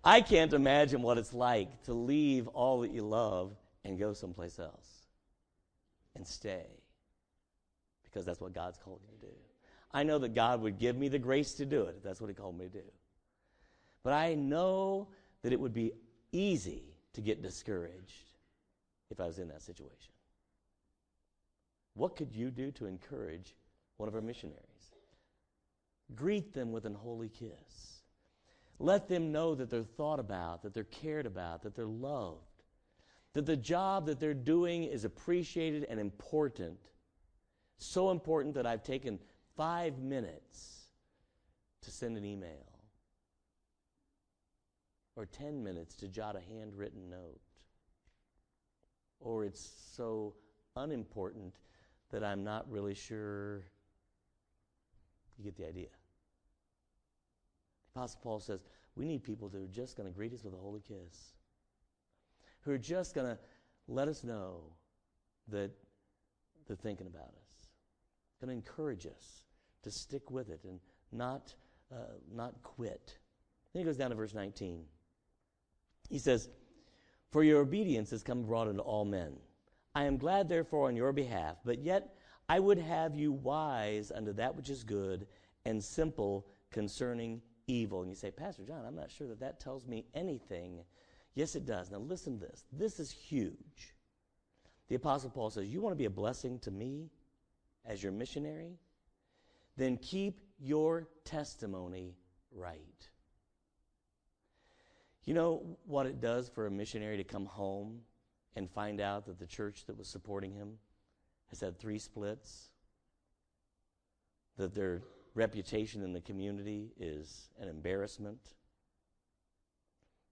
I 0.05 0.21
can't 0.21 0.53
imagine 0.53 1.03
what 1.03 1.19
it's 1.19 1.33
like 1.33 1.83
to 1.85 1.93
leave 1.93 2.47
all 2.49 2.83
that 2.83 2.93
you 2.93 3.03
love 3.03 3.57
and 3.87 3.99
go 3.99 4.13
someplace 4.13 4.59
else 4.59 5.07
and 6.17 6.27
stay 6.27 6.67
because 8.03 8.25
that's 8.25 8.41
what 8.41 8.53
God's 8.53 8.79
called 8.79 9.01
you 9.05 9.19
to 9.21 9.27
do. 9.27 9.33
I 9.93 10.03
know 10.03 10.19
that 10.19 10.35
God 10.35 10.61
would 10.61 10.79
give 10.79 10.97
me 10.97 11.09
the 11.09 11.19
grace 11.19 11.55
to 11.55 11.65
do 11.65 11.83
it 11.83 11.95
if 11.97 12.03
that's 12.03 12.21
what 12.21 12.29
He 12.29 12.35
called 12.35 12.59
me 12.59 12.65
to 12.65 12.71
do. 12.71 12.85
But 14.03 14.13
I 14.13 14.35
know 14.35 15.09
that 15.43 15.53
it 15.53 15.61
would 15.61 15.73
be 15.73 15.93
easy 16.33 16.83
to 17.13 17.21
get 17.21 17.43
discouraged 17.43 18.31
if 19.11 19.21
I 19.21 19.27
was 19.27 19.39
in 19.39 19.49
that 19.49 19.63
situation. 19.63 20.13
What 21.95 22.17
could 22.17 22.33
you 22.35 22.51
do 22.51 22.73
to 22.73 22.87
encourage 22.87 23.55
one 23.97 24.09
of 24.09 24.15
our 24.15 24.21
missionaries? 24.21 24.61
Greet 26.15 26.53
them 26.53 26.73
with 26.73 26.85
an 26.85 26.95
holy 26.95 27.29
kiss. 27.29 28.03
Let 28.79 29.09
them 29.09 29.33
know 29.33 29.55
that 29.55 29.71
they're 29.71 29.83
thought 29.83 30.21
about, 30.21 30.63
that 30.63 30.75
they're 30.75 30.85
cared 30.85 31.27
about, 31.27 31.63
that 31.63 31.75
they're 31.75 31.87
loved 31.87 32.56
that 33.37 33.45
the 33.45 33.55
job 33.55 34.07
that 34.07 34.19
they're 34.19 34.33
doing 34.33 34.85
is 34.85 35.05
appreciated 35.05 35.85
and 35.91 36.01
important. 36.01 36.79
So 37.77 38.11
important 38.11 38.55
that 38.55 38.65
I've 38.65 38.83
taken 38.83 39.19
five 39.59 39.99
minutes 39.99 40.87
to 41.83 41.91
send 41.91 42.17
an 42.17 42.25
email 42.25 42.81
or 45.17 45.27
10 45.27 45.63
minutes 45.63 45.95
to 45.97 46.09
jot 46.09 46.35
a 46.35 46.41
handwritten 46.41 47.11
note. 47.11 47.39
Or 49.21 49.45
it's 49.45 49.71
so 49.93 50.33
unimportant 50.75 51.57
that 52.13 52.25
I'm 52.25 52.43
not 52.43 52.65
really 52.71 52.95
sure. 52.95 53.65
You 55.37 55.45
get 55.45 55.59
the 55.59 55.69
idea. 55.69 55.89
The 57.93 58.01
Apostle 58.01 58.21
Paul 58.23 58.41
says 58.41 58.65
we 58.95 59.05
need 59.05 59.23
people 59.23 59.51
that 59.51 59.61
are 59.61 59.67
just 59.67 59.95
going 59.95 60.09
to 60.11 60.15
greet 60.17 60.33
us 60.33 60.43
with 60.43 60.55
a 60.55 60.57
holy 60.57 60.81
kiss 60.81 61.36
who 62.67 62.73
are 62.73 62.79
just 62.79 63.15
going 63.15 63.27
to 63.27 63.39
let 63.89 64.09
us 64.09 64.25
know 64.25 64.61
that 65.49 65.71
they're 66.67 66.77
thinking 66.77 67.07
about 67.07 67.29
us, 67.29 67.69
going 68.41 68.49
to 68.49 68.55
encourage 68.55 69.07
us 69.07 69.45
to 69.83 69.91
stick 69.91 70.31
with 70.31 70.51
it 70.51 70.61
and 70.65 70.81
not, 71.13 71.55
uh, 71.95 72.17
not 72.35 72.61
quit. 72.63 73.19
Then 73.73 73.81
he 73.81 73.87
goes 73.87 73.97
down 73.97 74.11
to 74.11 74.17
verse 74.17 74.35
19. 74.35 74.83
He 76.11 76.19
says, 76.19 76.49
For 77.31 77.45
your 77.45 77.61
obedience 77.61 78.11
has 78.11 78.25
come 78.25 78.41
abroad 78.41 78.69
unto 78.69 78.81
all 78.81 79.05
men. 79.05 79.37
I 79.95 80.05
am 80.05 80.19
glad, 80.19 80.49
therefore, 80.49 80.89
on 80.89 80.97
your 80.97 81.13
behalf, 81.13 81.57
but 81.65 81.79
yet 81.79 82.17
I 82.49 82.59
would 82.59 82.79
have 82.79 83.15
you 83.15 83.33
wise 83.33 84.11
unto 84.11 84.33
that 84.35 84.57
which 84.57 84.71
is 84.71 84.83
good 84.83 85.27
and 85.65 85.83
simple 85.83 86.47
concerning 86.73 87.41
evil. 87.69 88.03
And 88.03 88.11
you 88.11 88.17
say, 88.17 88.33
Pastor 88.33 88.65
John, 88.65 88.85
I'm 88.85 88.97
not 88.97 89.11
sure 89.11 89.29
that 89.29 89.41
that 89.41 89.61
tells 89.61 89.87
me 89.87 90.05
anything 90.15 90.81
Yes, 91.37 91.55
it 91.55 91.67
does. 91.67 91.91
Now, 91.91 91.99
listen 91.99 92.41
to 92.41 92.47
this. 92.47 92.65
This 92.73 92.99
is 92.99 93.11
huge. 93.11 93.95
The 94.89 94.95
Apostle 94.95 95.29
Paul 95.29 95.51
says, 95.51 95.67
You 95.67 95.83
want 95.83 95.93
to 95.93 95.99
be 95.99 96.07
a 96.07 96.11
blessing 96.11 96.59
to 96.61 96.71
me 96.71 97.11
as 97.85 98.03
your 98.03 98.11
missionary? 98.11 98.79
Then 99.77 99.99
keep 99.99 100.41
your 100.59 101.09
testimony 101.25 102.17
right. 102.51 103.09
You 105.25 105.35
know 105.35 105.77
what 105.85 106.07
it 106.07 106.23
does 106.23 106.49
for 106.49 106.67
a 106.67 106.71
missionary 106.71 107.19
to 107.19 107.25
come 107.25 107.45
home 107.45 108.01
and 108.55 108.71
find 108.71 108.99
out 108.99 109.27
that 109.27 109.39
the 109.39 109.47
church 109.47 109.85
that 109.87 109.99
was 109.99 110.09
supporting 110.09 110.55
him 110.55 110.79
has 111.51 111.61
had 111.61 111.79
three 111.79 111.99
splits? 111.99 112.71
That 114.57 114.75
their 114.75 115.03
reputation 115.35 116.03
in 116.03 116.15
the 116.15 116.21
community 116.23 116.93
is 116.99 117.51
an 117.61 117.69
embarrassment? 117.69 118.55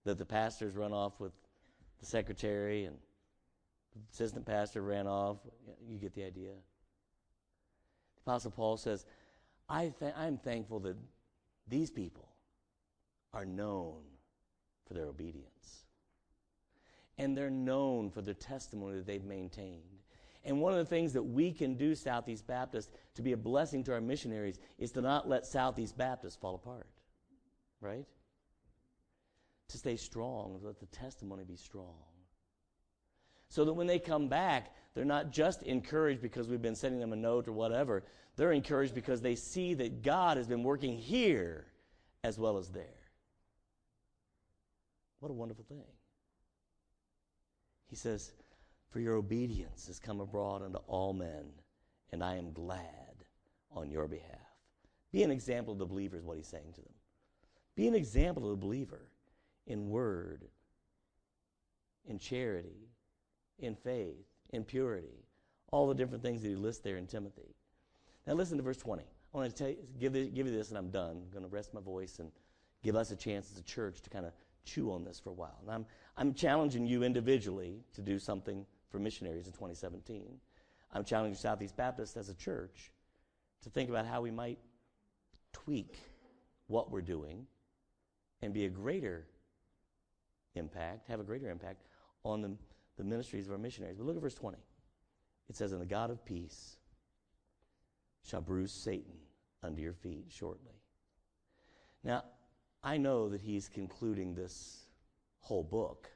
That 0.05 0.17
the 0.17 0.25
pastors 0.25 0.75
run 0.75 0.93
off 0.93 1.19
with 1.19 1.33
the 1.99 2.05
secretary 2.05 2.85
and 2.85 2.95
the 3.93 4.01
assistant 4.11 4.45
pastor 4.45 4.81
ran 4.81 5.07
off. 5.07 5.37
You 5.87 5.97
get 5.97 6.13
the 6.13 6.23
idea. 6.23 6.51
The 8.15 8.21
Apostle 8.31 8.51
Paul 8.51 8.77
says, 8.77 9.05
I 9.67 9.93
th- 9.99 10.13
I'm 10.15 10.37
thankful 10.37 10.79
that 10.81 10.95
these 11.67 11.89
people 11.89 12.29
are 13.33 13.45
known 13.45 14.01
for 14.87 14.93
their 14.93 15.05
obedience. 15.05 15.85
And 17.17 17.35
they're 17.35 17.49
known 17.49 18.09
for 18.09 18.21
the 18.21 18.33
testimony 18.33 18.97
that 18.97 19.07
they've 19.07 19.23
maintained. 19.23 19.81
And 20.43 20.61
one 20.61 20.73
of 20.73 20.79
the 20.79 20.85
things 20.85 21.13
that 21.13 21.23
we 21.23 21.51
can 21.51 21.75
do, 21.75 21.95
Southeast 21.95 22.45
Baptist, 22.45 22.91
to 23.15 23.23
be 23.23 23.31
a 23.31 23.37
blessing 23.37 23.83
to 23.85 23.93
our 23.93 24.01
missionaries 24.01 24.59
is 24.77 24.91
to 24.91 25.01
not 25.01 25.27
let 25.27 25.45
Southeast 25.45 25.97
Baptist 25.97 26.39
fall 26.39 26.55
apart. 26.55 26.87
Right? 27.81 28.05
To 29.69 29.77
stay 29.77 29.95
strong, 29.95 30.59
let 30.61 30.79
the 30.79 30.85
testimony 30.87 31.43
be 31.43 31.55
strong. 31.55 31.95
So 33.49 33.65
that 33.65 33.73
when 33.73 33.87
they 33.87 33.99
come 33.99 34.27
back, 34.27 34.73
they're 34.93 35.05
not 35.05 35.31
just 35.31 35.63
encouraged 35.63 36.21
because 36.21 36.47
we've 36.47 36.61
been 36.61 36.75
sending 36.75 36.99
them 36.99 37.13
a 37.13 37.17
note 37.17 37.47
or 37.47 37.51
whatever. 37.51 38.03
They're 38.35 38.51
encouraged 38.51 38.93
because 38.93 39.21
they 39.21 39.35
see 39.35 39.73
that 39.75 40.03
God 40.03 40.37
has 40.37 40.47
been 40.47 40.63
working 40.63 40.97
here 40.97 41.67
as 42.23 42.37
well 42.37 42.57
as 42.57 42.69
there. 42.69 42.83
What 45.19 45.31
a 45.31 45.33
wonderful 45.33 45.65
thing. 45.67 45.85
He 47.87 47.95
says, 47.95 48.33
For 48.89 48.99
your 48.99 49.15
obedience 49.15 49.87
has 49.87 49.99
come 49.99 50.19
abroad 50.19 50.61
unto 50.61 50.79
all 50.87 51.13
men, 51.13 51.45
and 52.11 52.23
I 52.23 52.35
am 52.35 52.51
glad 52.51 53.23
on 53.71 53.89
your 53.89 54.07
behalf. 54.07 54.39
Be 55.11 55.23
an 55.23 55.31
example 55.31 55.73
of 55.73 55.79
the 55.79 55.85
believer, 55.85 56.17
is 56.17 56.25
what 56.25 56.37
he's 56.37 56.47
saying 56.47 56.73
to 56.75 56.81
them. 56.81 56.93
Be 57.75 57.87
an 57.87 57.95
example 57.95 58.43
of 58.43 58.49
the 58.59 58.65
believer 58.65 59.07
in 59.67 59.89
word, 59.89 60.45
in 62.07 62.19
charity, 62.19 62.89
in 63.59 63.75
faith, 63.75 64.25
in 64.51 64.63
purity, 64.63 65.25
all 65.71 65.87
the 65.87 65.95
different 65.95 66.23
things 66.23 66.41
that 66.41 66.49
he 66.49 66.55
lists 66.55 66.81
there 66.81 66.97
in 66.97 67.07
Timothy. 67.07 67.55
Now 68.27 68.33
listen 68.33 68.57
to 68.57 68.63
verse 68.63 68.77
20. 68.77 69.03
I 69.03 69.37
want 69.37 69.53
to 69.53 69.63
tell 69.63 69.69
you, 69.69 69.77
give, 69.99 70.13
this, 70.13 70.29
give 70.29 70.47
you 70.47 70.53
this 70.53 70.69
and 70.69 70.77
I'm 70.77 70.89
done. 70.89 71.21
I'm 71.23 71.29
going 71.31 71.43
to 71.43 71.49
rest 71.49 71.73
my 71.73 71.81
voice 71.81 72.19
and 72.19 72.31
give 72.83 72.95
us 72.95 73.11
a 73.11 73.15
chance 73.15 73.51
as 73.51 73.59
a 73.59 73.63
church 73.63 74.01
to 74.01 74.09
kind 74.09 74.25
of 74.25 74.31
chew 74.63 74.91
on 74.91 75.03
this 75.03 75.19
for 75.19 75.29
a 75.29 75.33
while. 75.33 75.57
And 75.61 75.71
I'm, 75.71 75.85
I'm 76.17 76.33
challenging 76.33 76.87
you 76.87 77.03
individually 77.03 77.81
to 77.93 78.01
do 78.01 78.19
something 78.19 78.65
for 78.89 78.99
missionaries 78.99 79.47
in 79.47 79.53
2017. 79.53 80.37
I'm 80.93 81.03
challenging 81.03 81.35
Southeast 81.35 81.75
Baptist 81.75 82.15
as 82.15 82.29
a 82.29 82.33
church 82.33 82.91
to 83.63 83.69
think 83.69 83.89
about 83.89 84.05
how 84.05 84.21
we 84.21 84.31
might 84.31 84.59
tweak 85.51 85.97
what 86.67 86.91
we're 86.91 87.01
doing 87.01 87.45
and 88.41 88.53
be 88.53 88.65
a 88.65 88.69
greater 88.69 89.25
impact, 90.55 91.07
have 91.07 91.19
a 91.19 91.23
greater 91.23 91.49
impact 91.49 91.83
on 92.23 92.41
the, 92.41 92.55
the 92.97 93.03
ministries 93.03 93.45
of 93.45 93.51
our 93.53 93.57
missionaries. 93.57 93.97
But 93.97 94.05
look 94.05 94.15
at 94.15 94.21
verse 94.21 94.35
20. 94.35 94.57
It 95.49 95.55
says, 95.55 95.71
And 95.71 95.81
the 95.81 95.85
God 95.85 96.09
of 96.09 96.25
peace 96.25 96.77
shall 98.23 98.41
bruise 98.41 98.71
Satan 98.71 99.13
under 99.63 99.81
your 99.81 99.93
feet 99.93 100.25
shortly. 100.29 100.73
Now, 102.03 102.23
I 102.83 102.97
know 102.97 103.29
that 103.29 103.41
he's 103.41 103.67
concluding 103.67 104.35
this 104.35 104.85
whole 105.39 105.63
book. 105.63 106.09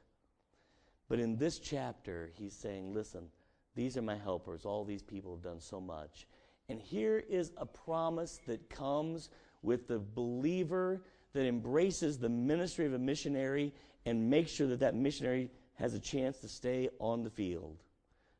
But 1.08 1.18
in 1.18 1.36
this 1.36 1.58
chapter, 1.58 2.30
he's 2.36 2.54
saying, 2.54 2.94
Listen, 2.94 3.28
these 3.74 3.96
are 3.96 4.02
my 4.02 4.16
helpers. 4.16 4.64
All 4.64 4.84
these 4.84 5.02
people 5.02 5.34
have 5.34 5.42
done 5.42 5.60
so 5.60 5.80
much. 5.80 6.26
And 6.68 6.80
here 6.80 7.24
is 7.28 7.52
a 7.56 7.66
promise 7.66 8.40
that 8.46 8.70
comes 8.70 9.30
with 9.62 9.88
the 9.88 9.98
believer 9.98 11.02
that 11.32 11.46
embraces 11.46 12.18
the 12.18 12.28
ministry 12.28 12.86
of 12.86 12.94
a 12.94 12.98
missionary 12.98 13.72
and 14.06 14.30
make 14.30 14.48
sure 14.48 14.66
that 14.68 14.80
that 14.80 14.94
missionary 14.94 15.50
has 15.74 15.94
a 15.94 15.98
chance 15.98 16.38
to 16.38 16.48
stay 16.48 16.88
on 16.98 17.22
the 17.22 17.30
field, 17.30 17.82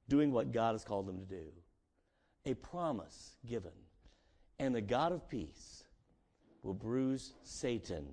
doing 0.09 0.33
what 0.33 0.53
God 0.53 0.73
has 0.73 0.85
called 0.85 1.07
them 1.07 1.18
to 1.18 1.25
do. 1.25 1.46
A 2.46 2.55
promise 2.55 3.37
given. 3.46 3.73
And 4.59 4.75
the 4.75 4.81
God 4.81 5.12
of 5.12 5.29
peace 5.29 5.85
will 6.62 6.75
bruise 6.75 7.35
Satan 7.42 8.07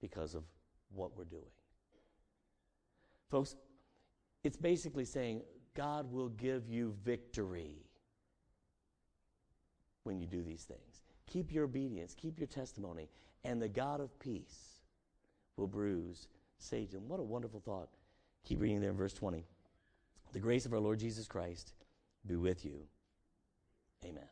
because 0.00 0.34
of 0.34 0.44
what 0.92 1.16
we're 1.16 1.24
doing. 1.24 1.42
Folks, 3.30 3.56
it's 4.42 4.56
basically 4.56 5.04
saying 5.04 5.42
God 5.74 6.10
will 6.10 6.30
give 6.30 6.68
you 6.68 6.94
victory 7.04 7.76
when 10.04 10.18
you 10.18 10.26
do 10.26 10.42
these 10.42 10.64
things. 10.64 11.02
Keep 11.26 11.52
your 11.52 11.64
obedience, 11.64 12.14
keep 12.14 12.38
your 12.38 12.46
testimony, 12.46 13.08
and 13.44 13.60
the 13.60 13.68
God 13.68 14.00
of 14.00 14.18
peace 14.18 14.77
will 15.58 15.66
bruise 15.66 16.28
Satan. 16.58 17.08
What 17.08 17.20
a 17.20 17.24
wonderful 17.24 17.60
thought. 17.60 17.88
Keep 18.44 18.60
reading 18.60 18.80
there 18.80 18.90
in 18.90 18.96
verse 18.96 19.12
20. 19.12 19.44
The 20.32 20.40
grace 20.40 20.66
of 20.66 20.72
our 20.72 20.78
Lord 20.78 20.98
Jesus 20.98 21.26
Christ 21.26 21.72
be 22.26 22.36
with 22.36 22.64
you. 22.64 22.80
Amen. 24.04 24.28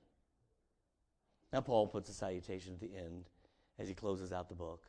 Now, 1.52 1.60
Paul 1.60 1.86
puts 1.86 2.10
a 2.10 2.12
salutation 2.12 2.74
at 2.74 2.80
the 2.80 2.94
end 2.96 3.24
as 3.78 3.88
he 3.88 3.94
closes 3.94 4.32
out 4.32 4.48
the 4.48 4.54
book. 4.54 4.82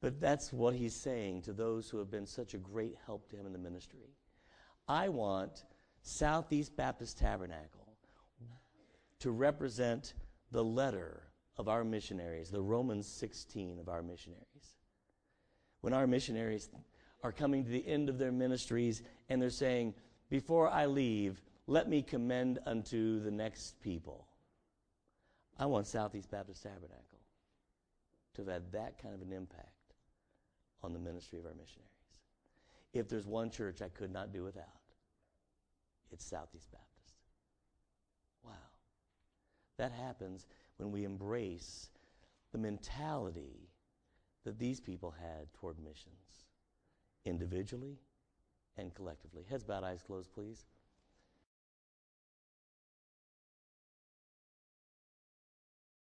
But 0.00 0.20
that's 0.20 0.52
what 0.52 0.74
he's 0.74 0.94
saying 0.94 1.42
to 1.42 1.52
those 1.52 1.90
who 1.90 1.98
have 1.98 2.10
been 2.10 2.26
such 2.26 2.54
a 2.54 2.58
great 2.58 2.96
help 3.04 3.28
to 3.30 3.36
him 3.36 3.46
in 3.46 3.52
the 3.52 3.58
ministry. 3.58 4.14
I 4.88 5.08
want 5.08 5.64
Southeast 6.02 6.74
Baptist 6.74 7.18
Tabernacle 7.18 7.86
to 9.18 9.30
represent 9.30 10.14
the 10.50 10.64
letter 10.64 11.22
of 11.58 11.68
our 11.68 11.84
missionaries, 11.84 12.50
the 12.50 12.62
Romans 12.62 13.06
16 13.06 13.78
of 13.78 13.88
our 13.88 14.02
missionaries. 14.02 14.79
When 15.80 15.92
our 15.92 16.06
missionaries 16.06 16.68
are 17.22 17.32
coming 17.32 17.64
to 17.64 17.70
the 17.70 17.86
end 17.86 18.08
of 18.08 18.18
their 18.18 18.32
ministries 18.32 19.02
and 19.28 19.40
they're 19.40 19.50
saying, 19.50 19.94
Before 20.28 20.68
I 20.68 20.86
leave, 20.86 21.40
let 21.66 21.88
me 21.88 22.02
commend 22.02 22.58
unto 22.66 23.20
the 23.20 23.30
next 23.30 23.80
people. 23.80 24.26
I 25.58 25.66
want 25.66 25.86
Southeast 25.86 26.30
Baptist 26.30 26.62
Tabernacle 26.62 27.20
to 28.34 28.42
have 28.42 28.52
had 28.52 28.72
that 28.72 29.02
kind 29.02 29.14
of 29.14 29.22
an 29.22 29.32
impact 29.32 29.66
on 30.82 30.92
the 30.92 30.98
ministry 30.98 31.38
of 31.38 31.44
our 31.44 31.52
missionaries. 31.52 31.90
If 32.92 33.08
there's 33.08 33.26
one 33.26 33.50
church 33.50 33.82
I 33.82 33.88
could 33.88 34.12
not 34.12 34.32
do 34.32 34.42
without, 34.42 34.64
it's 36.10 36.24
Southeast 36.24 36.70
Baptist. 36.72 37.14
Wow. 38.44 38.52
That 39.76 39.92
happens 39.92 40.46
when 40.76 40.90
we 40.90 41.04
embrace 41.04 41.90
the 42.52 42.58
mentality 42.58 43.69
that 44.44 44.58
these 44.58 44.80
people 44.80 45.14
had 45.20 45.52
toward 45.54 45.78
missions, 45.78 46.44
individually 47.24 47.98
and 48.76 48.94
collectively. 48.94 49.44
Heads 49.48 49.64
bowed, 49.64 49.84
eyes 49.84 50.02
closed, 50.02 50.32
please. 50.32 50.64